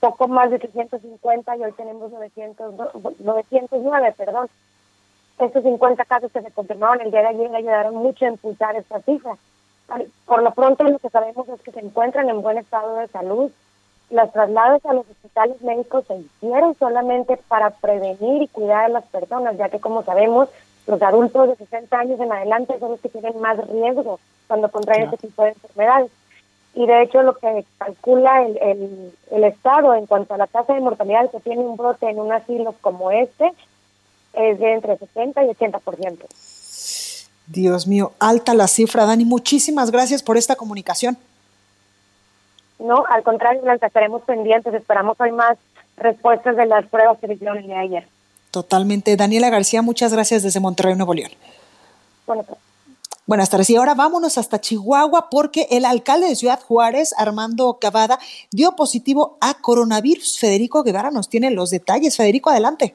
[0.00, 2.74] poco más de 350 y hoy tenemos 900,
[3.20, 4.48] 909, perdón.
[5.38, 9.00] Estos 50 casos que se confirmaron el día de ayer ayudaron mucho a impulsar esta
[9.02, 9.36] cifra.
[10.24, 13.50] Por lo pronto lo que sabemos es que se encuentran en buen estado de salud,
[14.10, 19.04] los traslados a los hospitales médicos se hicieron solamente para prevenir y cuidar a las
[19.04, 20.48] personas, ya que como sabemos,
[20.88, 25.04] los adultos de 60 años en adelante son los que tienen más riesgo cuando contraen
[25.04, 26.10] este tipo de enfermedades.
[26.74, 30.74] Y de hecho lo que calcula el, el, el Estado en cuanto a la tasa
[30.74, 33.52] de mortalidad que tiene un brote en un asilo como este
[34.32, 36.18] es de entre 60 y 80%.
[37.46, 39.24] Dios mío, alta la cifra, Dani.
[39.24, 41.18] Muchísimas gracias por esta comunicación.
[42.78, 44.72] No, al contrario, Blanca, estaremos pendientes.
[44.72, 45.58] Esperamos hoy más
[45.96, 48.08] respuestas de las pruebas que se hicieron el día de ayer.
[48.50, 49.16] Totalmente.
[49.16, 51.32] Daniela García, muchas gracias desde Monterrey, Nuevo León.
[52.26, 52.68] Buenas tardes.
[53.26, 53.68] Buenas tardes.
[53.68, 58.18] Y ahora vámonos hasta Chihuahua porque el alcalde de Ciudad Juárez, Armando Cavada,
[58.50, 60.38] dio positivo a coronavirus.
[60.38, 62.16] Federico Guevara nos tiene los detalles.
[62.16, 62.94] Federico, adelante.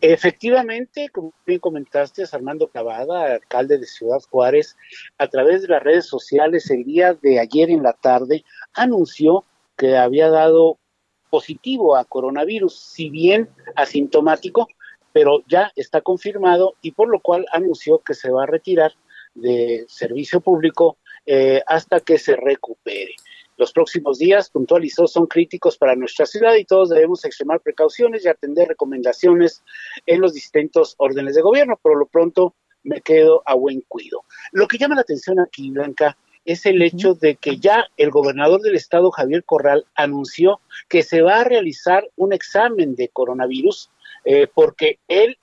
[0.00, 4.76] Efectivamente, como bien comentaste, Armando Cavada, alcalde de Ciudad Juárez,
[5.18, 9.44] a través de las redes sociales el día de ayer en la tarde anunció
[9.76, 10.78] que había dado
[11.30, 14.68] positivo a coronavirus, si bien asintomático,
[15.12, 18.92] pero ya está confirmado y por lo cual anunció que se va a retirar
[19.34, 23.14] de servicio público eh, hasta que se recupere.
[23.56, 28.28] Los próximos días, puntualizó, son críticos para nuestra ciudad y todos debemos extremar precauciones y
[28.28, 29.62] atender recomendaciones
[30.06, 31.78] en los distintos órdenes de gobierno.
[31.80, 34.24] Por lo pronto, me quedo a buen cuido.
[34.52, 38.60] Lo que llama la atención aquí, Blanca, es el hecho de que ya el gobernador
[38.60, 43.90] del estado, Javier Corral, anunció que se va a realizar un examen de coronavirus
[44.24, 45.38] eh, porque él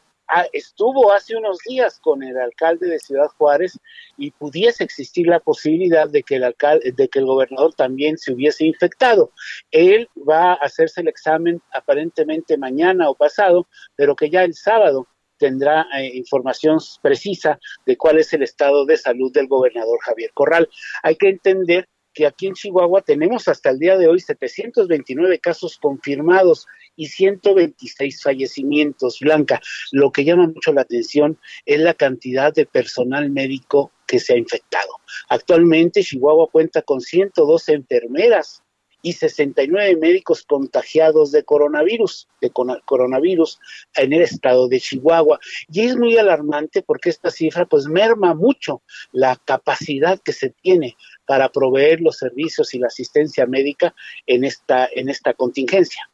[0.51, 3.79] estuvo hace unos días con el alcalde de Ciudad Juárez
[4.17, 8.33] y pudiese existir la posibilidad de que el alcalde, de que el gobernador también se
[8.33, 9.31] hubiese infectado.
[9.71, 15.07] Él va a hacerse el examen aparentemente mañana o pasado, pero que ya el sábado
[15.37, 20.69] tendrá eh, información precisa de cuál es el estado de salud del gobernador Javier Corral.
[21.03, 25.77] Hay que entender que aquí en Chihuahua tenemos hasta el día de hoy 729 casos
[25.77, 29.19] confirmados y 126 fallecimientos.
[29.19, 34.33] Blanca, lo que llama mucho la atención es la cantidad de personal médico que se
[34.33, 34.89] ha infectado.
[35.29, 38.63] Actualmente Chihuahua cuenta con 112 enfermeras
[39.01, 43.59] y 69 médicos contagiados de coronavirus, de coronavirus
[43.95, 45.39] en el estado de Chihuahua.
[45.71, 48.81] Y es muy alarmante porque esta cifra pues merma mucho
[49.11, 53.93] la capacidad que se tiene para proveer los servicios y la asistencia médica
[54.25, 56.09] en esta, en esta contingencia.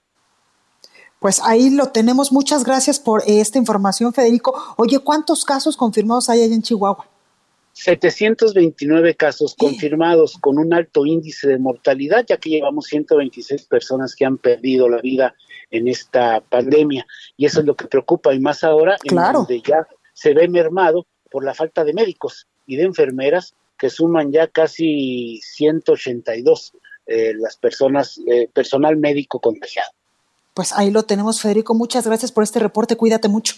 [1.20, 2.34] Pues ahí lo tenemos.
[2.34, 4.62] Muchas gracias por esta información, Federico.
[4.76, 7.13] Oye, ¿cuántos casos confirmados hay allá en Chihuahua?
[7.74, 14.26] 729 casos confirmados con un alto índice de mortalidad, ya que llevamos 126 personas que
[14.26, 15.36] han perdido la vida
[15.72, 17.06] en esta pandemia.
[17.36, 21.08] Y eso es lo que preocupa, y más ahora, en donde ya se ve mermado
[21.32, 26.74] por la falta de médicos y de enfermeras, que suman ya casi 182
[27.08, 29.90] eh, las personas, eh, personal médico contagiado.
[30.54, 31.74] Pues ahí lo tenemos, Federico.
[31.74, 32.96] Muchas gracias por este reporte.
[32.96, 33.56] Cuídate mucho.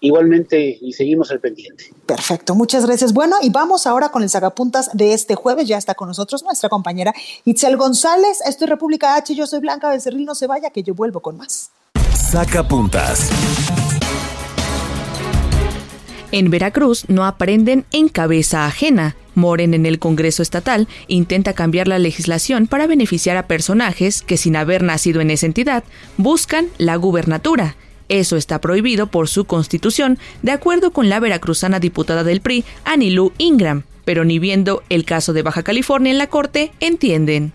[0.00, 1.84] Igualmente, y seguimos al pendiente.
[2.04, 3.12] Perfecto, muchas gracias.
[3.14, 5.66] Bueno, y vamos ahora con el sacapuntas de este jueves.
[5.66, 8.40] Ya está con nosotros nuestra compañera Itzel González.
[8.46, 9.34] Esto es República H.
[9.34, 10.26] Yo soy Blanca Becerril.
[10.26, 11.70] No se vaya, que yo vuelvo con más.
[12.14, 13.30] Sacapuntas.
[16.32, 19.16] En Veracruz no aprenden en cabeza ajena.
[19.34, 24.56] Moren en el Congreso Estatal intenta cambiar la legislación para beneficiar a personajes que sin
[24.56, 25.84] haber nacido en esa entidad
[26.16, 27.76] buscan la gubernatura.
[28.08, 33.32] Eso está prohibido por su constitución, de acuerdo con la veracruzana diputada del PRI, Anilú
[33.38, 37.52] Ingram, pero ni viendo el caso de Baja California en la Corte, entienden.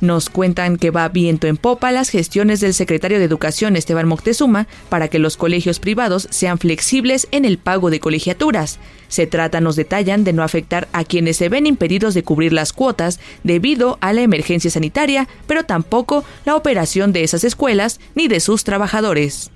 [0.00, 4.68] Nos cuentan que va viento en popa las gestiones del secretario de Educación Esteban Moctezuma
[4.88, 8.78] para que los colegios privados sean flexibles en el pago de colegiaturas.
[9.08, 12.72] Se trata, nos detallan, de no afectar a quienes se ven impedidos de cubrir las
[12.72, 18.40] cuotas debido a la emergencia sanitaria, pero tampoco la operación de esas escuelas ni de
[18.40, 19.50] sus trabajadores.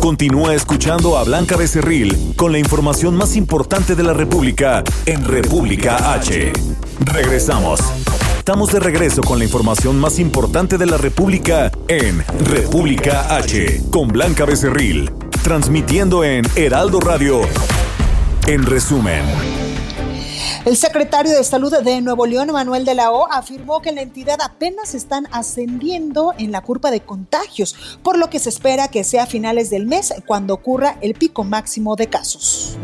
[0.00, 6.14] Continúa escuchando a Blanca Becerril con la información más importante de la República en República
[6.14, 6.52] H.
[7.04, 7.80] Regresamos.
[8.40, 14.08] Estamos de regreso con la información más importante de la República en República H con
[14.08, 15.10] Blanca Becerril,
[15.44, 17.42] transmitiendo en Heraldo Radio.
[18.46, 19.22] En resumen.
[20.64, 24.02] El secretario de Salud de Nuevo León, Manuel de la O, afirmó que en la
[24.02, 29.04] entidad apenas están ascendiendo en la curva de contagios, por lo que se espera que
[29.04, 32.78] sea a finales del mes cuando ocurra el pico máximo de casos.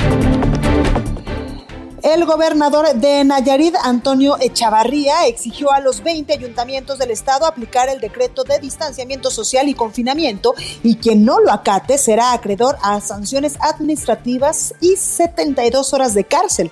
[2.03, 8.01] El gobernador de Nayarit, Antonio Echavarría, exigió a los 20 ayuntamientos del estado aplicar el
[8.01, 13.57] decreto de distanciamiento social y confinamiento y quien no lo acate será acreedor a sanciones
[13.61, 16.71] administrativas y 72 horas de cárcel.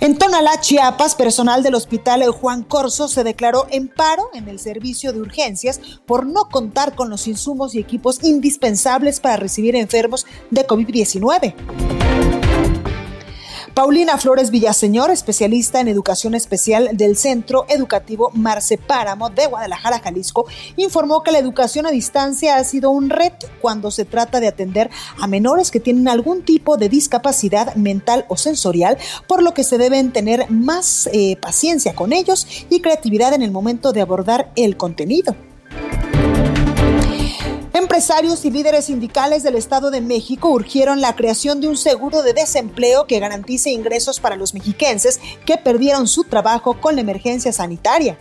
[0.00, 5.12] En Tonalá, Chiapas, personal del Hospital Juan Corso se declaró en paro en el servicio
[5.12, 10.66] de urgencias por no contar con los insumos y equipos indispensables para recibir enfermos de
[10.66, 12.37] COVID-19.
[13.78, 20.46] Paulina Flores Villaseñor, especialista en educación especial del Centro Educativo Marce Páramo de Guadalajara, Jalisco,
[20.76, 24.90] informó que la educación a distancia ha sido un reto cuando se trata de atender
[25.20, 29.78] a menores que tienen algún tipo de discapacidad mental o sensorial, por lo que se
[29.78, 34.76] deben tener más eh, paciencia con ellos y creatividad en el momento de abordar el
[34.76, 35.36] contenido.
[37.98, 42.32] Empresarios y líderes sindicales del Estado de México urgieron la creación de un seguro de
[42.32, 48.16] desempleo que garantice ingresos para los mexiquenses que perdieron su trabajo con la emergencia sanitaria.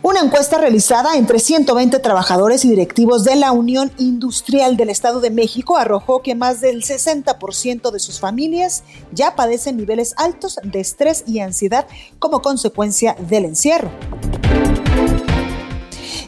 [0.00, 5.30] Una encuesta realizada entre 120 trabajadores y directivos de la Unión Industrial del Estado de
[5.30, 11.22] México arrojó que más del 60% de sus familias ya padecen niveles altos de estrés
[11.26, 11.86] y ansiedad
[12.18, 13.90] como consecuencia del encierro.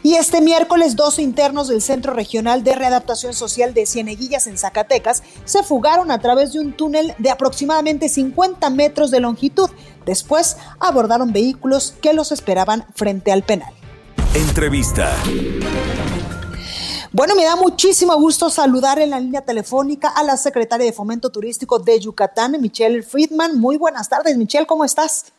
[0.05, 5.23] Y este miércoles, dos internos del Centro Regional de Readaptación Social de Cieneguillas en Zacatecas
[5.45, 9.67] se fugaron a través de un túnel de aproximadamente 50 metros de longitud.
[10.05, 13.73] Después abordaron vehículos que los esperaban frente al penal.
[14.35, 15.11] Entrevista.
[17.11, 21.31] Bueno, me da muchísimo gusto saludar en la línea telefónica a la secretaria de Fomento
[21.31, 23.59] Turístico de Yucatán, Michelle Friedman.
[23.59, 25.33] Muy buenas tardes, Michelle, ¿cómo estás?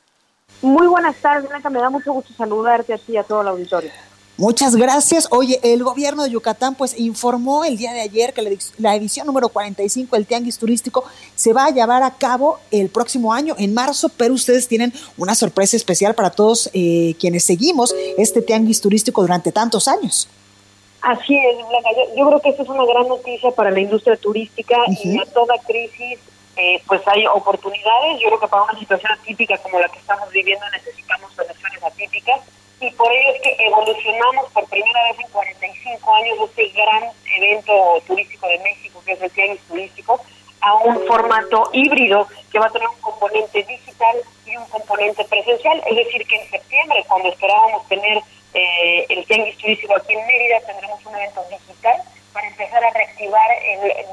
[0.60, 1.70] Muy buenas tardes, Blanca.
[1.70, 3.92] Me da mucho gusto saludarte a ti y a todo el auditorio.
[4.38, 5.28] Muchas gracias.
[5.30, 9.48] Oye, el gobierno de Yucatán pues informó el día de ayer que la edición número
[9.48, 14.10] 45 del Tianguis Turístico se va a llevar a cabo el próximo año, en marzo,
[14.10, 19.52] pero ustedes tienen una sorpresa especial para todos eh, quienes seguimos este Tianguis Turístico durante
[19.52, 20.28] tantos años.
[21.00, 21.88] Así es, Blanca.
[22.14, 25.54] Yo, creo que esta es una gran noticia para la industria turística y a toda
[25.66, 26.18] crisis
[26.56, 28.20] eh, pues hay oportunidades.
[28.20, 32.40] Yo creo que para una situación atípica como la que estamos viviendo necesitamos soluciones atípicas
[32.80, 37.04] y por ello es que evolucionamos por primera vez en 45 años este gran
[37.36, 40.20] evento turístico de México, que es el Tianguis Turístico,
[40.60, 45.82] a un formato híbrido que va a tener un componente digital y un componente presencial.
[45.86, 48.18] Es decir, que en septiembre, cuando esperábamos tener
[48.52, 53.50] eh, el Tianguis Turístico aquí en Mérida, tendremos un evento digital para empezar a reactivar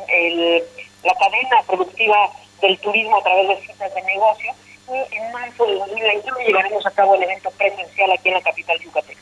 [0.07, 0.63] el,
[1.03, 2.29] la cadena productiva
[2.61, 4.53] del turismo a través de citas de negocio
[4.89, 8.79] y en marzo de 2021 llevaremos a cabo el evento presencial aquí en la capital
[8.79, 9.21] yucateca.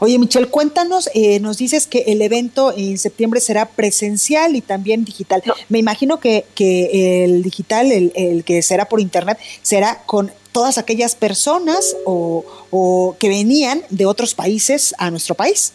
[0.00, 5.04] Oye, Michelle, cuéntanos, eh, nos dices que el evento en septiembre será presencial y también
[5.04, 5.42] digital.
[5.68, 10.78] Me imagino que, que el digital, el, el, que será por internet, será con todas
[10.78, 15.72] aquellas personas o, o que venían de otros países a nuestro país.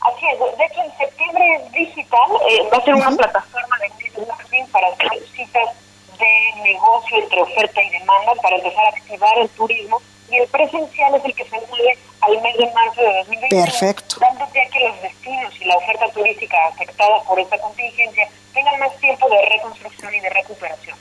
[0.00, 4.26] Así es, de hecho en septiembre es digital, eh, va a ser una plataforma de
[4.26, 5.68] marketing para hacer citas
[6.18, 10.00] de negocio entre oferta y demanda para empezar a activar el turismo
[10.30, 13.48] y el presencial es el que se mueve al mes de marzo de 2020.
[13.56, 14.16] Perfecto.
[14.20, 18.96] Dando ya que los destinos y la oferta turística afectada por esta contingencia tengan más
[18.98, 20.98] tiempo de reconstrucción y de recuperación.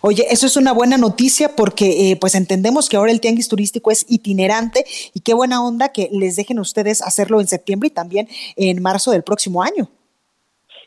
[0.00, 3.90] Oye, eso es una buena noticia porque eh, pues entendemos que ahora el tianguis turístico
[3.90, 8.28] es itinerante y qué buena onda que les dejen ustedes hacerlo en septiembre y también
[8.56, 9.88] en marzo del próximo año.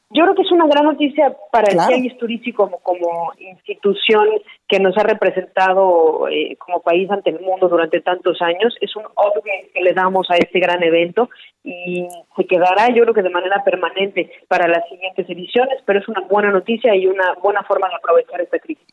[0.10, 4.30] Yo creo que es una gran noticia para el país turístico como, como institución
[4.66, 8.74] que nos ha representado eh, como país ante el mundo durante tantos años.
[8.80, 11.30] Es un upgrade que le damos a este gran evento
[11.62, 16.08] y se quedará yo creo que de manera permanente para las siguientes ediciones, pero es
[16.08, 18.88] una buena noticia y una buena forma de aprovechar esta crisis.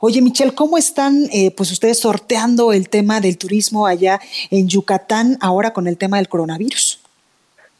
[0.00, 5.38] Oye, Michelle, ¿cómo están eh, pues ustedes sorteando el tema del turismo allá en Yucatán
[5.40, 7.03] ahora con el tema del coronavirus?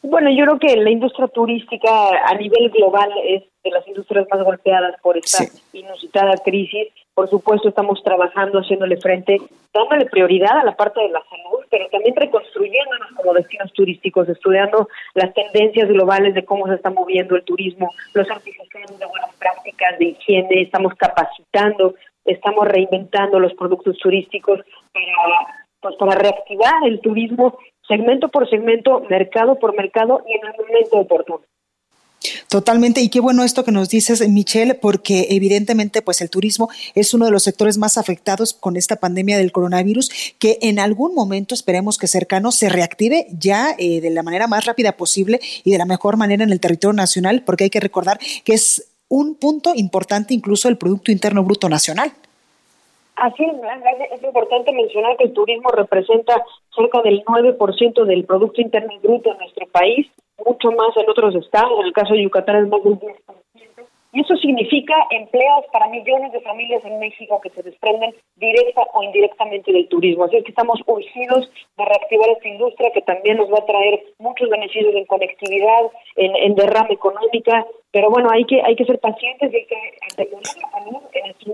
[0.07, 1.89] Bueno, yo creo que la industria turística
[2.25, 6.89] a nivel global es de las industrias más golpeadas por esta inusitada crisis.
[7.15, 9.37] Por supuesto, estamos trabajando, haciéndole frente,
[9.73, 14.87] dándole prioridad a la parte de la salud, pero también reconstruyéndonos como destinos turísticos, estudiando
[15.15, 19.97] las tendencias globales de cómo se está moviendo el turismo, los certificados de buenas prácticas
[19.97, 24.59] de higiene, estamos capacitando, estamos reinventando los productos turísticos
[24.93, 30.53] para, pues, para reactivar el turismo segmento por segmento, mercado por mercado y en el
[30.57, 31.41] momento oportuno.
[32.49, 37.13] Totalmente, y qué bueno esto que nos dices, Michelle, porque evidentemente pues el turismo es
[37.13, 41.53] uno de los sectores más afectados con esta pandemia del coronavirus, que en algún momento
[41.53, 45.77] esperemos que cercano se reactive ya eh, de la manera más rápida posible y de
[45.77, 49.73] la mejor manera en el territorio nacional, porque hay que recordar que es un punto
[49.75, 52.13] importante incluso el Producto Interno Bruto Nacional.
[53.15, 53.53] Así es,
[54.11, 56.43] es importante mencionar que el turismo representa
[56.75, 60.07] cerca del 9% del Producto Interno Bruto en nuestro país,
[60.45, 63.13] mucho más en otros estados, en el caso de Yucatán es más del 10%,
[64.11, 69.03] Y eso significa empleos para millones de familias en México que se desprenden directa o
[69.03, 70.25] indirectamente del turismo.
[70.25, 74.03] Así es que estamos urgidos de reactivar esta industria que también nos va a traer
[74.19, 75.83] muchos beneficios en conectividad,
[76.17, 77.65] en, en derrama económica.
[77.91, 79.77] Pero bueno, hay que, hay que ser pacientes y hay que
[80.11, 81.47] asegurar la en estos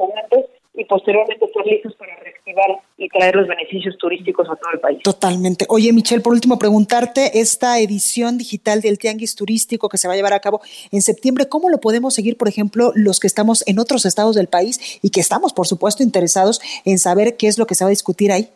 [0.92, 5.00] posteriormente estar listos para reactivar y traer los beneficios turísticos a todo el país.
[5.02, 5.66] Totalmente.
[5.70, 10.18] Oye, Michelle, por último, preguntarte, esta edición digital del Tianguis Turístico que se va a
[10.18, 10.60] llevar a cabo
[10.92, 14.48] en septiembre, ¿cómo lo podemos seguir, por ejemplo, los que estamos en otros estados del
[14.48, 17.88] país y que estamos, por supuesto, interesados en saber qué es lo que se va
[17.88, 18.50] a discutir ahí?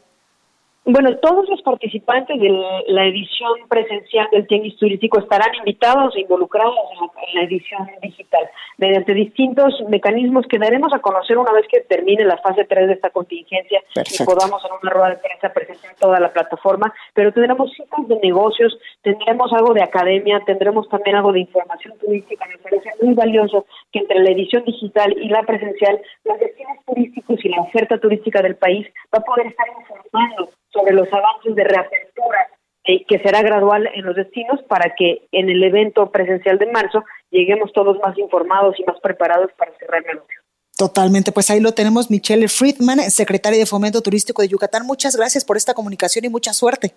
[0.88, 2.48] Bueno, todos los participantes de
[2.90, 9.16] la edición presencial del Tianguis Turístico estarán invitados e involucrados en la, edición digital mediante
[9.16, 13.10] distintos mecanismos que daremos a conocer una vez que termine la fase 3 de esta
[13.10, 16.94] contingencia y podamos en una rueda de prensa presentar toda la plataforma.
[17.16, 22.46] Pero tendremos citas de negocios, tendremos algo de academia, tendremos también algo de información turística.
[22.48, 27.44] Me parece muy valioso que entre la edición digital y la presencial, los destinos turísticos
[27.44, 31.64] y la oferta turística del país va a poder estar informando sobre los avances de
[31.64, 32.50] reapertura
[32.84, 37.04] eh, que será gradual en los destinos para que en el evento presencial de marzo
[37.32, 40.42] lleguemos todos más informados y más preparados para cerrar el negocio.
[40.78, 44.86] Totalmente, pues ahí lo tenemos, Michelle Friedman, secretaria de Fomento Turístico de Yucatán.
[44.86, 46.94] Muchas gracias por esta comunicación y mucha suerte.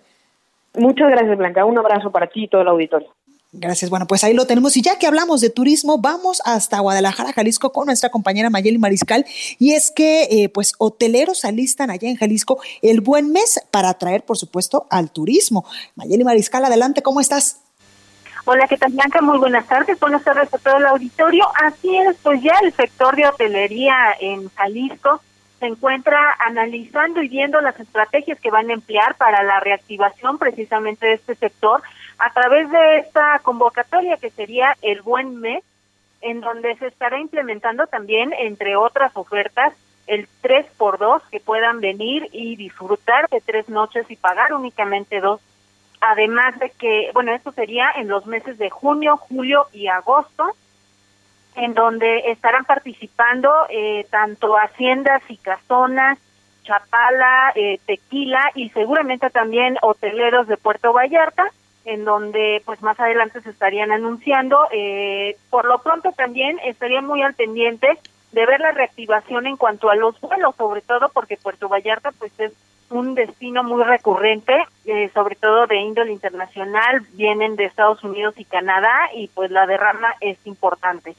[0.75, 1.65] Muchas gracias, Blanca.
[1.65, 3.07] Un abrazo para ti y todo el auditorio.
[3.51, 3.89] Gracias.
[3.89, 4.77] Bueno, pues ahí lo tenemos.
[4.77, 9.25] Y ya que hablamos de turismo, vamos hasta Guadalajara, Jalisco, con nuestra compañera Mayeli Mariscal.
[9.57, 14.23] Y es que, eh, pues, hoteleros alistan allá en Jalisco el buen mes para atraer,
[14.23, 15.65] por supuesto, al turismo.
[15.95, 17.59] Mayeli Mariscal, adelante, ¿cómo estás?
[18.45, 19.19] Hola, ¿qué tal, Blanca?
[19.21, 19.99] Muy buenas tardes.
[19.99, 21.47] Buenas tardes a todo el auditorio.
[21.63, 25.21] Así es, pues ya el sector de hotelería en Jalisco
[25.59, 31.05] se encuentra analizando y viendo las estrategias que van a emplear para la reactivación precisamente
[31.05, 31.81] de este sector
[32.19, 35.63] a través de esta convocatoria que sería el Buen Mes,
[36.21, 39.73] en donde se estará implementando también, entre otras ofertas,
[40.05, 45.21] el 3 por 2 que puedan venir y disfrutar de tres noches y pagar únicamente
[45.21, 45.39] dos.
[46.01, 50.55] Además de que, bueno, esto sería en los meses de junio, julio y agosto,
[51.55, 56.17] en donde estarán participando eh, tanto haciendas y casonas,
[56.63, 61.51] Chapala, eh, Tequila y seguramente también hoteleros de Puerto Vallarta,
[61.89, 64.67] en donde pues más adelante se estarían anunciando.
[64.71, 67.87] Eh, por lo pronto también estaría muy al pendiente
[68.31, 72.31] de ver la reactivación en cuanto a los vuelos, sobre todo porque Puerto Vallarta pues
[72.39, 72.53] es
[72.91, 78.45] un destino muy recurrente, eh, sobre todo de índole internacional, vienen de Estados Unidos y
[78.45, 81.15] Canadá y pues la derrama es importante.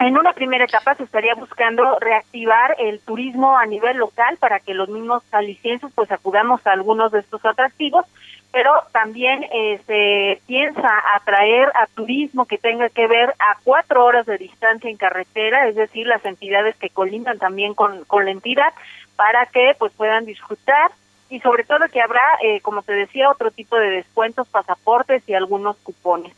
[0.00, 4.72] En una primera etapa se estaría buscando reactivar el turismo a nivel local para que
[4.72, 8.04] los mismos calicienses pues acudamos a algunos de estos atractivos
[8.52, 14.26] pero también eh, se piensa atraer a turismo que tenga que ver a cuatro horas
[14.26, 18.72] de distancia en carretera, es decir, las entidades que colindan también con, con la entidad,
[19.16, 20.90] para que pues puedan disfrutar
[21.30, 25.34] y sobre todo que habrá, eh, como te decía, otro tipo de descuentos, pasaportes y
[25.34, 26.32] algunos cupones.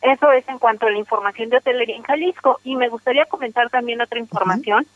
[0.00, 2.60] Eso es en cuanto a la información de hotelería en Jalisco.
[2.62, 4.86] Y me gustaría comentar también otra información.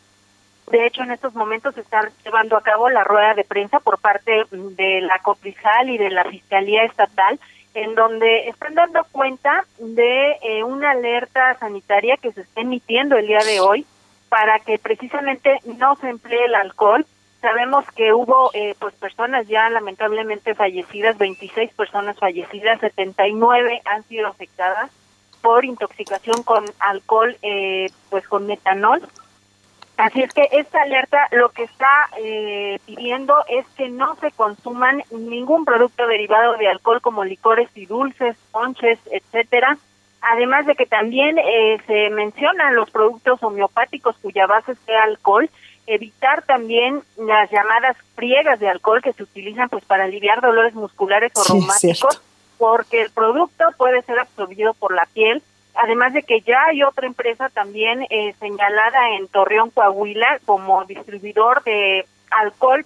[0.70, 3.98] De hecho, en estos momentos se está llevando a cabo la rueda de prensa por
[3.98, 7.38] parte de la Coprizal y de la Fiscalía Estatal,
[7.74, 13.26] en donde están dando cuenta de eh, una alerta sanitaria que se está emitiendo el
[13.26, 13.86] día de hoy
[14.28, 17.04] para que precisamente no se emplee el alcohol.
[17.40, 24.28] Sabemos que hubo eh, pues personas ya lamentablemente fallecidas, 26 personas fallecidas, 79 han sido
[24.28, 24.90] afectadas
[25.42, 29.02] por intoxicación con alcohol, eh, pues con metanol
[29.97, 35.03] Así es que esta alerta lo que está eh, pidiendo es que no se consuman
[35.11, 39.76] ningún producto derivado de alcohol como licores y dulces, ponches, etcétera.
[40.22, 45.51] Además de que también eh, se mencionan los productos homeopáticos cuya base sea alcohol,
[45.86, 51.32] evitar también las llamadas friegas de alcohol que se utilizan pues para aliviar dolores musculares
[51.34, 52.22] o reumáticos,
[52.57, 55.43] porque el producto puede ser absorbido por la piel
[55.75, 61.62] Además de que ya hay otra empresa también eh, señalada en Torreón, Coahuila, como distribuidor
[61.64, 62.85] de alcohol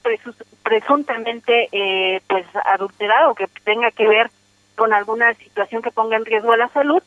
[0.63, 4.31] presuntamente eh, pues adulterado, que tenga que ver
[4.77, 7.03] con alguna situación que ponga en riesgo la salud.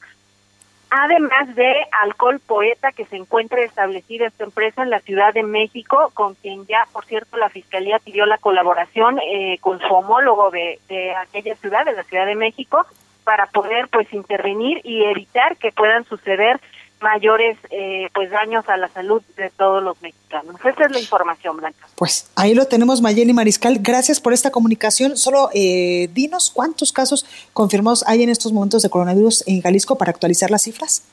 [0.92, 6.10] Además de alcohol poeta que se encuentra establecida esta empresa en la Ciudad de México,
[6.16, 10.80] con quien ya, por cierto, la Fiscalía pidió la colaboración eh, con su homólogo de,
[10.90, 12.88] de aquella ciudad, de la Ciudad de México,
[13.30, 16.60] para poder pues intervenir y evitar que puedan suceder
[17.00, 20.56] mayores eh, pues daños a la salud de todos los mexicanos.
[20.66, 21.88] Esa es la información, Blanca.
[21.94, 23.78] Pues ahí lo tenemos, Mayeli Mariscal.
[23.82, 25.16] Gracias por esta comunicación.
[25.16, 27.24] Solo eh, dinos cuántos casos
[27.54, 31.04] confirmados hay en estos momentos de coronavirus en Jalisco para actualizar las cifras.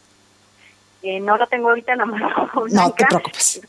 [1.02, 2.50] Eh, no lo tengo ahorita en la mano.
[2.70, 3.60] No te preocupes.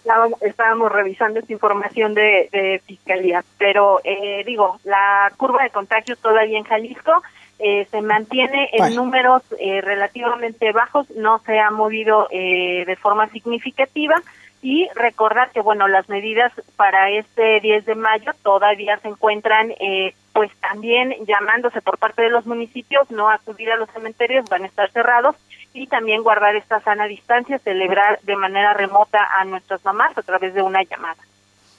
[0.42, 6.64] Estábamos, revisando esta información de, fiscalía, pero eh, digo, la curva de contagios todavía en
[6.64, 7.12] Jalisco
[7.60, 14.22] eh, se mantiene en números relativamente bajos, no se ha movido de forma significativa
[14.62, 20.16] y recordar que bueno las medidas para este 10 de mayo todavía se encuentran eh,
[20.34, 24.68] pues también llamándose por parte de los municipios no acudir a los cementerios van a
[24.68, 25.36] estar cerrados
[25.74, 30.56] y también guardar esta sana distancia celebrar de manera remota a nuestras mamás a través
[30.56, 31.22] de una llamada.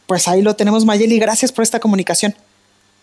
[0.07, 1.18] Pues ahí lo tenemos Mayeli.
[1.18, 2.33] Gracias por esta comunicación.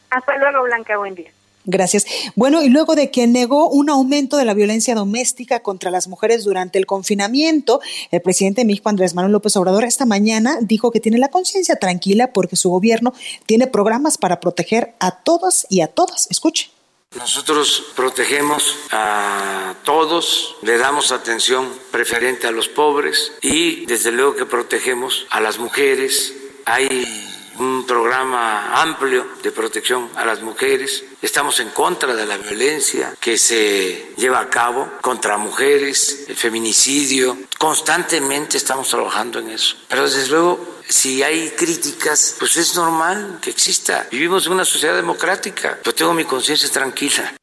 [0.10, 0.98] Hasta luego Blanca.
[0.98, 1.32] Buen día
[1.66, 2.06] Gracias.
[2.36, 6.44] Bueno, y luego de que negó un aumento de la violencia doméstica contra las mujeres
[6.44, 11.00] durante el confinamiento, el presidente de México, Andrés Manuel López Obrador, esta mañana dijo que
[11.00, 13.14] tiene la conciencia tranquila porque su gobierno
[13.46, 16.28] tiene programas para proteger a todas y a todas.
[16.30, 16.70] Escuche.
[17.16, 24.46] Nosotros protegemos a todos, le damos atención preferente a los pobres y desde luego que
[24.46, 26.34] protegemos a las mujeres.
[26.66, 27.06] Hay
[27.60, 31.04] un programa amplio de protección a las mujeres.
[31.22, 37.38] Estamos en contra de la violencia que se lleva a cabo contra mujeres, el feminicidio.
[37.58, 39.76] Constantemente estamos trabajando en eso.
[39.88, 44.08] Pero desde luego, si hay críticas, pues es normal que exista.
[44.12, 45.80] Vivimos en una sociedad democrática.
[45.84, 47.34] Yo tengo mi conciencia tranquila.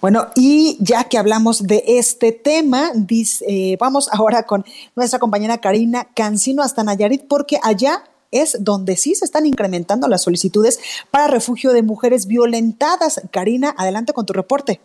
[0.00, 2.92] Bueno, y ya que hablamos de este tema,
[3.48, 4.64] eh, vamos ahora con
[4.94, 10.24] nuestra compañera Karina Cancino hasta Nayarit, porque allá es donde sí se están incrementando las
[10.24, 13.26] solicitudes para refugio de mujeres violentadas.
[13.32, 14.80] Karina, adelante con tu reporte.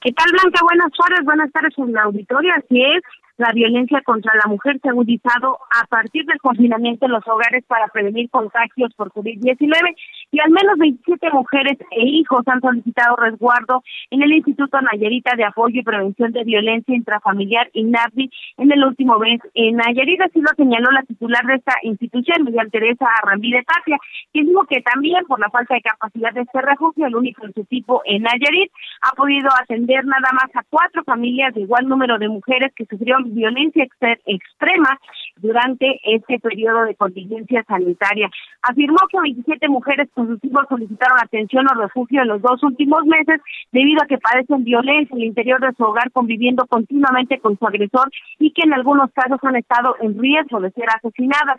[0.00, 0.60] ¿Qué tal, Blanca?
[0.62, 2.54] Buenas tardes, buenas tardes en la auditoría.
[2.56, 3.02] Así es,
[3.38, 7.64] la violencia contra la mujer se ha agudizado a partir del confinamiento en los hogares
[7.66, 9.94] para prevenir contagios por COVID-19
[10.32, 15.44] y al menos 27 mujeres e hijos han solicitado resguardo en el Instituto Nayarita de
[15.44, 20.50] Apoyo y Prevención de Violencia Intrafamiliar INAVI en el último mes en Nayarit, así lo
[20.56, 23.98] señaló la titular de esta institución, Miguel Teresa Arrambide Tapia,
[24.32, 27.52] quien dijo que también por la falta de capacidad de este refugio, el único en
[27.52, 28.72] su tipo en Nayarit,
[29.02, 33.25] ha podido atender nada más a cuatro familias de igual número de mujeres que sufrieron
[33.34, 33.86] violencia
[34.26, 34.98] extrema
[35.36, 38.30] durante este periodo de contingencia sanitaria.
[38.62, 40.08] Afirmó que 27 mujeres
[40.42, 43.40] hijos solicitaron atención o refugio en los dos últimos meses
[43.72, 47.66] debido a que padecen violencia en el interior de su hogar conviviendo continuamente con su
[47.66, 51.58] agresor y que en algunos casos han estado en riesgo de ser asesinadas.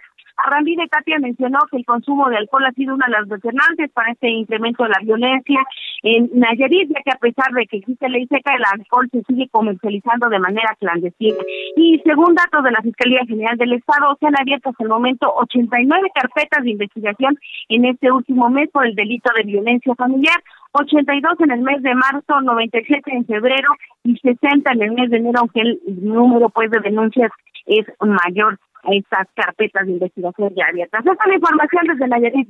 [0.63, 4.11] de Tapia mencionó que el consumo de alcohol ha sido una de las determinantes para
[4.11, 5.61] este incremento de la violencia
[6.03, 9.47] en Nayarit, ya que a pesar de que existe ley seca, el alcohol se sigue
[9.49, 11.37] comercializando de manera clandestina.
[11.75, 15.31] Y según datos de la Fiscalía General del Estado, se han abierto hasta el momento
[15.35, 17.37] 89 carpetas de investigación
[17.69, 21.95] en este último mes por el delito de violencia familiar, 82 en el mes de
[21.95, 23.69] marzo, 97 en febrero
[24.03, 27.31] y 60 en el mes de enero, aunque el número pues de denuncias
[27.65, 31.05] es mayor a estas carpetas de investigación ya abiertas.
[31.05, 32.49] Esta es la información desde Nayarit.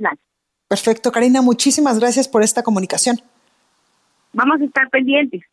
[0.68, 3.18] Perfecto, Karina, muchísimas gracias por esta comunicación.
[4.34, 5.44] Vamos a estar pendientes.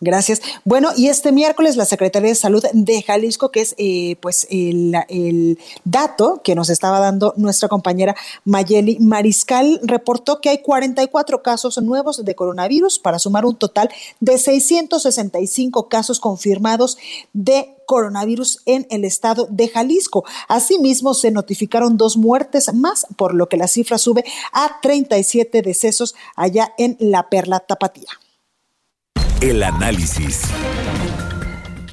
[0.00, 0.40] Gracias.
[0.64, 4.94] Bueno, y este miércoles la Secretaría de Salud de Jalisco, que es eh, pues el,
[5.08, 11.82] el, dato que nos estaba dando nuestra compañera Mayeli Mariscal, reportó que hay 44 casos
[11.82, 13.90] nuevos de coronavirus para sumar un total
[14.20, 16.96] de 665 casos confirmados
[17.32, 20.24] de coronavirus en el estado de Jalisco.
[20.46, 26.14] Asimismo, se notificaron dos muertes más, por lo que la cifra sube a 37 decesos
[26.36, 28.10] allá en la Perla Tapatía.
[29.40, 30.42] El análisis.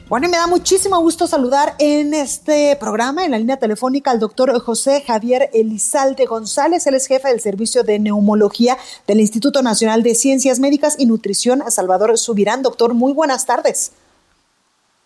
[0.10, 4.20] Bueno, y me da muchísimo gusto saludar en este programa, en la línea telefónica, al
[4.20, 6.88] doctor José Javier Elizalde González.
[6.88, 11.62] Él es jefe del Servicio de Neumología del Instituto Nacional de Ciencias Médicas y Nutrición,
[11.70, 12.64] Salvador Subirán.
[12.64, 13.92] Doctor, muy buenas tardes.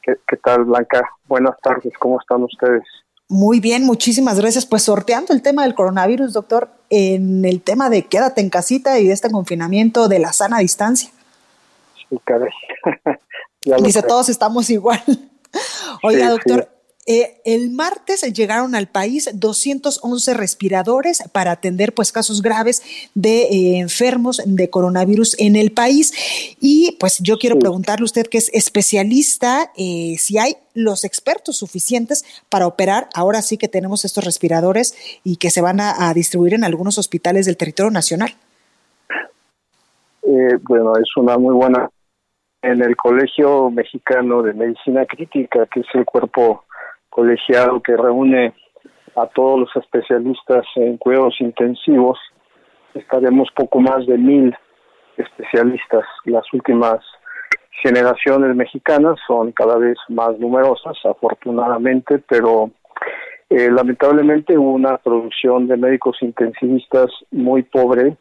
[0.02, 1.10] ¿Qué, ¿Qué, tal, Blanca?
[1.28, 2.84] Buenas tardes, ¿cómo están ustedes?
[3.28, 4.66] Muy bien, muchísimas gracias.
[4.66, 9.08] Pues sorteando el tema del coronavirus, doctor, en el tema de quédate en casita y
[9.08, 11.12] de este confinamiento de la sana distancia.
[13.84, 15.04] Dice, todos estamos igual.
[16.04, 16.70] Oiga, doctor,
[17.12, 22.84] eh, el martes llegaron al país 211 respiradores para atender pues casos graves
[23.16, 26.14] de eh, enfermos de coronavirus en el país.
[26.60, 31.58] Y pues yo quiero preguntarle a usted que es especialista, eh, si hay los expertos
[31.58, 33.10] suficientes para operar.
[33.16, 34.94] Ahora sí que tenemos estos respiradores
[35.24, 38.36] y que se van a distribuir en algunos hospitales del territorio nacional.
[40.22, 41.90] bueno, es una muy buena
[42.62, 46.66] en el Colegio Mexicano de Medicina Crítica, que es el cuerpo
[47.10, 48.54] colegiado que reúne
[49.16, 52.20] a todos los especialistas en cuidados intensivos,
[52.94, 54.56] estaremos poco más de mil
[55.18, 56.06] especialistas.
[56.26, 57.00] Las últimas
[57.82, 62.72] generaciones mexicanas son cada vez más numerosas, afortunadamente, pero
[63.50, 68.18] eh, lamentablemente hubo una producción de médicos intensivistas muy pobre,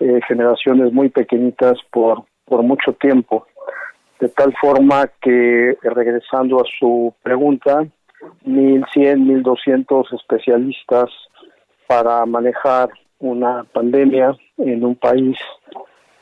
[0.00, 3.46] eh, generaciones muy pequeñitas por, por mucho tiempo,
[4.20, 7.86] de tal forma que, regresando a su pregunta,
[8.44, 11.10] 1.100, 1.200 especialistas
[11.86, 12.90] para manejar
[13.20, 15.36] una pandemia en un país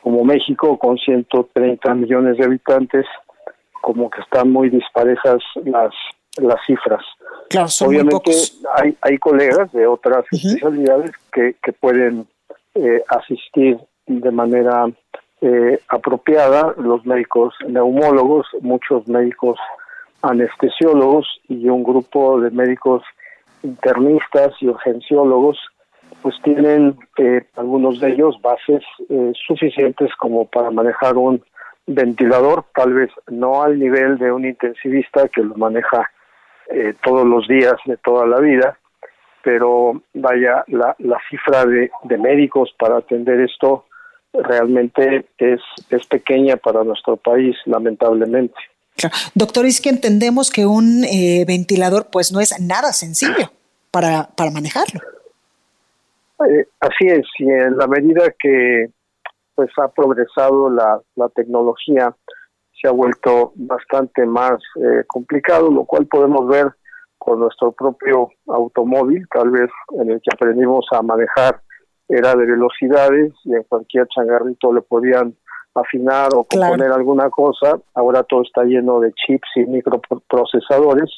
[0.02, 3.06] como México con 130 millones de habitantes,
[3.80, 5.92] como que están muy disparejas las
[6.38, 7.04] las cifras.
[7.48, 8.30] Claro, son Obviamente
[8.74, 12.26] hay, hay colegas de otras especialidades que, que pueden
[12.74, 14.86] eh, asistir de manera
[15.40, 19.58] eh, apropiada, los médicos neumólogos, muchos médicos
[20.22, 23.02] anestesiólogos y un grupo de médicos
[23.62, 25.58] internistas y urgenciólogos
[26.22, 31.42] pues tienen eh, algunos de ellos bases eh, suficientes como para manejar un
[31.86, 36.10] ventilador, tal vez no al nivel de un intensivista que lo maneja
[36.68, 38.76] eh, todos los días de toda la vida,
[39.42, 43.84] pero vaya, la, la cifra de, de médicos para atender esto
[44.32, 45.60] realmente es,
[45.90, 48.54] es pequeña para nuestro país, lamentablemente.
[49.34, 51.02] Doctor, es que entendemos que un
[51.46, 53.50] ventilador pues no es nada sencillo
[53.90, 55.00] para, para manejarlo.
[56.44, 58.90] Eh, así es, y en la medida que
[59.54, 62.14] pues ha progresado la, la tecnología,
[62.80, 66.66] se ha vuelto bastante más eh, complicado, lo cual podemos ver
[67.16, 71.62] con nuestro propio automóvil, tal vez en el que aprendimos a manejar
[72.08, 75.34] era de velocidades y en cualquier changarrito le podían
[75.74, 81.10] afinar o componer alguna cosa, ahora todo está lleno de chips y microprocesadores,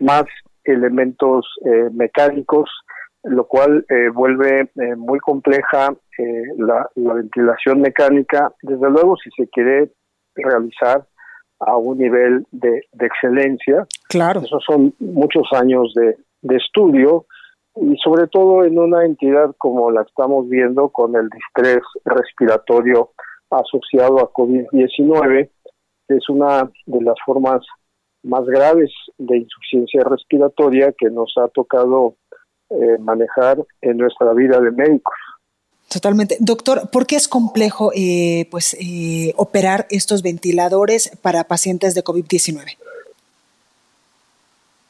[0.00, 0.24] más
[0.64, 2.68] elementos eh, mecánicos
[3.24, 9.48] lo cual eh, vuelve eh, muy compleja eh, la, ventilación mecánica, desde luego si se
[9.48, 9.92] quiere
[10.34, 11.06] realizar
[11.60, 13.86] a un nivel de, excelencia.
[14.08, 14.40] Claro.
[14.40, 17.26] Esos son muchos años de, de, estudio
[17.76, 23.10] y sobre todo en una entidad como la estamos viendo con el distrés respiratorio
[23.50, 25.50] asociado a COVID-19,
[26.08, 27.64] que es una de las formas
[28.22, 32.16] más graves de insuficiencia respiratoria que nos ha tocado
[32.70, 35.14] eh, manejar en nuestra vida de médicos.
[35.92, 36.36] Totalmente.
[36.40, 42.78] Doctor, ¿por qué es complejo eh, pues, eh, operar estos ventiladores para pacientes de COVID-19?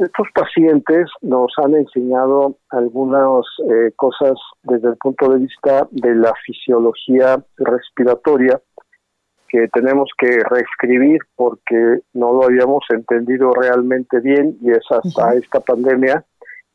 [0.03, 3.47] Estos pacientes nos han enseñado algunas
[3.95, 4.33] cosas
[4.65, 8.61] desde el punto de vista de la fisiología respiratoria
[9.49, 15.61] que tenemos que reescribir porque no lo habíamos entendido realmente bien y es hasta esta
[15.61, 16.25] pandemia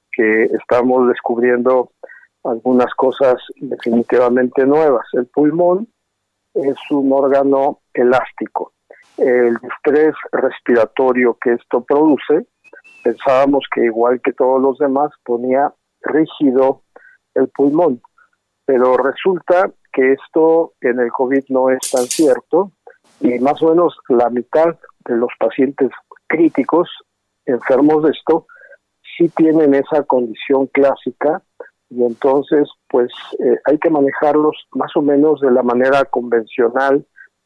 [0.09, 1.91] que estamos descubriendo
[2.45, 5.05] algunas cosas definitivamente nuevas.
[5.11, 5.89] El pulmón
[6.53, 8.71] es un órgano elástico.
[9.17, 12.45] El estrés respiratorio que esto produce,
[13.07, 16.81] pensábamos que igual que todos los demás ponía rígido
[17.35, 18.01] el pulmón,
[18.65, 22.73] pero resulta que esto en el COVID no es tan cierto
[23.21, 25.89] y más o menos la mitad de los pacientes
[26.27, 26.89] críticos
[27.45, 28.45] enfermos de esto
[29.17, 31.41] sí tienen esa condición clásica
[31.89, 37.05] y entonces pues eh, hay que manejarlos más o menos de la manera convencional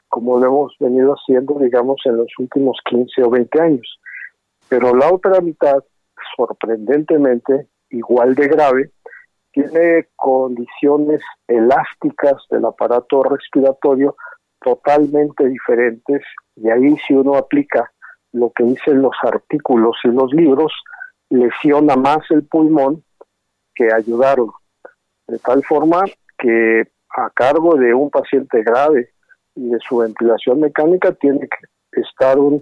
[0.10, 4.02] como lo hemos venido haciendo digamos en los últimos 15 o 20 años.
[4.72, 5.84] Pero la otra mitad,
[6.38, 8.92] sorprendentemente, igual de grave,
[9.52, 14.16] tiene condiciones elásticas del aparato respiratorio
[14.62, 16.22] totalmente diferentes
[16.56, 17.92] y ahí si uno aplica
[18.32, 20.72] lo que dicen los artículos y los libros,
[21.30, 23.04] lesiona más el pulmón
[23.76, 24.54] que ayudarlo.
[25.28, 26.06] De tal forma
[26.38, 29.10] que a cargo de un paciente grave
[29.54, 32.62] y de su ventilación mecánica tiene que estar un,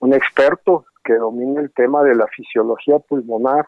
[0.00, 3.64] un experto que domine el tema de la fisiología pulmonar,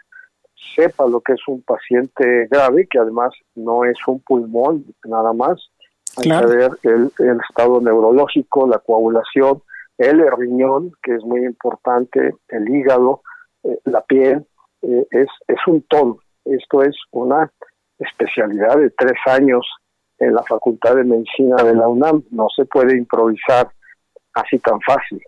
[0.77, 5.71] sepa lo que es un paciente grave, que además no es un pulmón nada más,
[6.19, 9.63] hay que ver el, el, estado neurológico, la coagulación,
[9.97, 13.23] el riñón, que es muy importante, el hígado,
[13.63, 14.47] eh, la piel,
[14.83, 16.19] eh, es, es un todo.
[16.45, 17.51] Esto es una
[17.99, 19.67] especialidad de tres años
[20.19, 22.23] en la Facultad de Medicina de la UNAM.
[22.33, 23.71] No se puede improvisar
[24.35, 25.23] así tan fácil.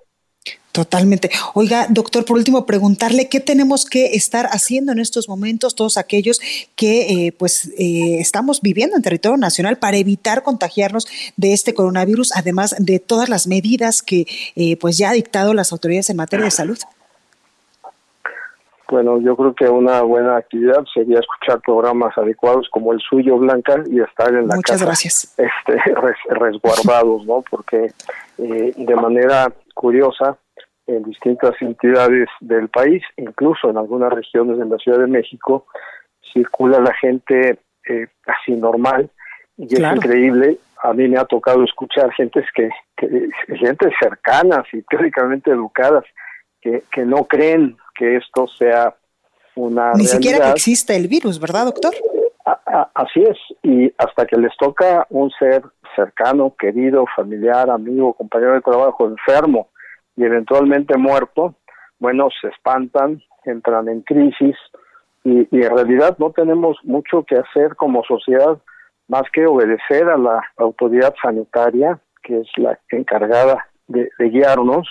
[0.72, 1.30] Totalmente.
[1.52, 6.40] Oiga, doctor, por último, preguntarle qué tenemos que estar haciendo en estos momentos, todos aquellos
[6.76, 12.34] que eh, pues eh, estamos viviendo en territorio nacional para evitar contagiarnos de este coronavirus,
[12.34, 14.26] además de todas las medidas que
[14.80, 16.78] pues ya ha dictado las autoridades en materia de salud.
[18.92, 23.82] Bueno, yo creo que una buena actividad sería escuchar programas adecuados como el suyo, Blanca,
[23.90, 25.34] y estar en la Muchas casa gracias.
[25.38, 25.82] Este,
[26.28, 27.42] resguardados, ¿no?
[27.50, 27.90] Porque
[28.36, 29.50] eh, de manera
[29.82, 30.38] curiosa
[30.86, 35.66] en distintas entidades del país, incluso en algunas regiones de la Ciudad de México,
[36.32, 37.58] circula la gente
[37.88, 39.10] eh, casi normal
[39.56, 40.58] y es increíble.
[40.84, 46.04] A mí me ha tocado escuchar gentes que, que gente cercanas y teóricamente educadas
[46.60, 48.94] que, que no creen que esto sea
[49.56, 51.92] una ni siquiera que existe el virus, ¿verdad, doctor?
[52.94, 55.62] así es, y hasta que les toca un ser
[55.94, 59.68] cercano, querido, familiar, amigo, compañero de trabajo enfermo
[60.16, 61.54] y eventualmente muerto,
[61.98, 64.56] bueno, se espantan, entran en crisis
[65.24, 68.58] y, y en realidad no tenemos mucho que hacer como sociedad
[69.08, 74.88] más que obedecer a la autoridad sanitaria, que es la encargada de, de guiarnos,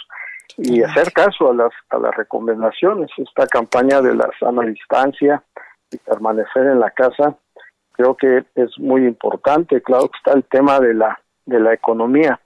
[0.58, 3.10] y hacer caso a las, a las recomendaciones.
[3.18, 5.42] Esta campaña de la sana distancia
[5.92, 7.36] y permanecer en la casa
[7.94, 9.82] creo que es muy importante.
[9.82, 12.40] Claro que está el tema de la, de la economía.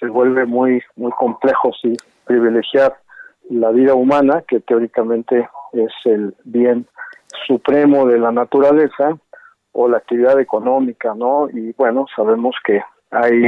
[0.00, 2.96] Se vuelve muy, muy complejo si privilegiar
[3.50, 6.86] la vida humana, que teóricamente es el bien
[7.46, 9.18] supremo de la naturaleza,
[9.72, 11.48] o la actividad económica, ¿no?
[11.50, 13.46] Y bueno, sabemos que hay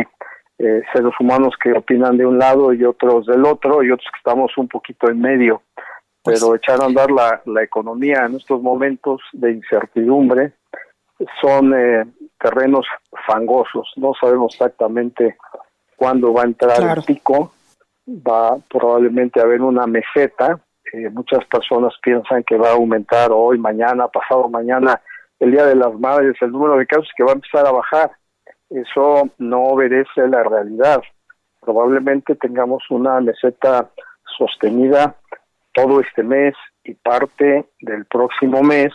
[0.58, 4.18] eh, seres humanos que opinan de un lado y otros del otro y otros que
[4.18, 5.62] estamos un poquito en medio.
[6.22, 10.54] Pues Pero echar a andar la, la economía en estos momentos de incertidumbre
[11.40, 12.04] son eh,
[12.40, 12.86] terrenos
[13.26, 13.92] fangosos.
[13.96, 15.36] No sabemos exactamente
[15.96, 17.52] cuándo va a entrar el pico.
[18.07, 20.61] Va probablemente a haber una meseta.
[20.92, 25.00] Eh, muchas personas piensan que va a aumentar hoy, mañana, pasado mañana,
[25.40, 28.11] el Día de las Madres, el número de casos que va a empezar a bajar
[28.74, 31.02] eso no obedece la realidad.
[31.61, 33.90] Probablemente tengamos una meseta
[34.36, 35.14] sostenida
[35.72, 38.92] todo este mes y parte del próximo mes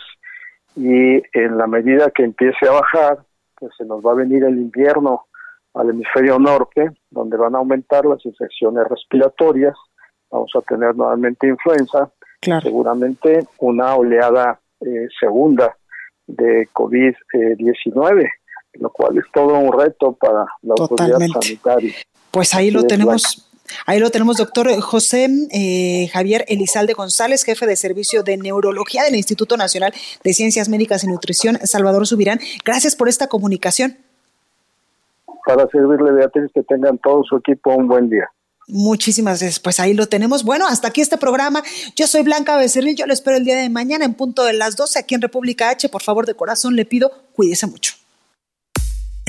[0.76, 3.18] y en la medida que empiece a bajar,
[3.58, 5.26] pues se nos va a venir el invierno
[5.74, 9.74] al hemisferio norte, donde van a aumentar las infecciones respiratorias,
[10.30, 12.10] vamos a tener nuevamente influenza,
[12.62, 15.76] seguramente una oleada eh, segunda
[16.26, 18.30] de COVID-19
[18.74, 21.94] lo cual es todo un reto para la autoridad sanitaria.
[22.30, 23.46] Pues ahí lo tenemos.
[23.86, 29.14] Ahí lo tenemos, doctor José eh, Javier Elizalde González, jefe de servicio de neurología del
[29.14, 29.94] Instituto Nacional
[30.24, 32.40] de Ciencias Médicas y Nutrición, Salvador Subirán.
[32.64, 33.96] Gracias por esta comunicación.
[35.46, 38.28] Para servirle, Beatriz, que tengan todo su equipo un buen día.
[38.68, 39.60] Muchísimas gracias.
[39.60, 40.44] Pues ahí lo tenemos.
[40.44, 41.62] Bueno, hasta aquí este programa.
[41.96, 42.96] Yo soy Blanca Becerril.
[42.96, 45.70] Yo lo espero el día de mañana en punto de las 12 aquí en República
[45.70, 45.88] H.
[45.88, 47.99] Por favor, de corazón le pido, cuídese mucho.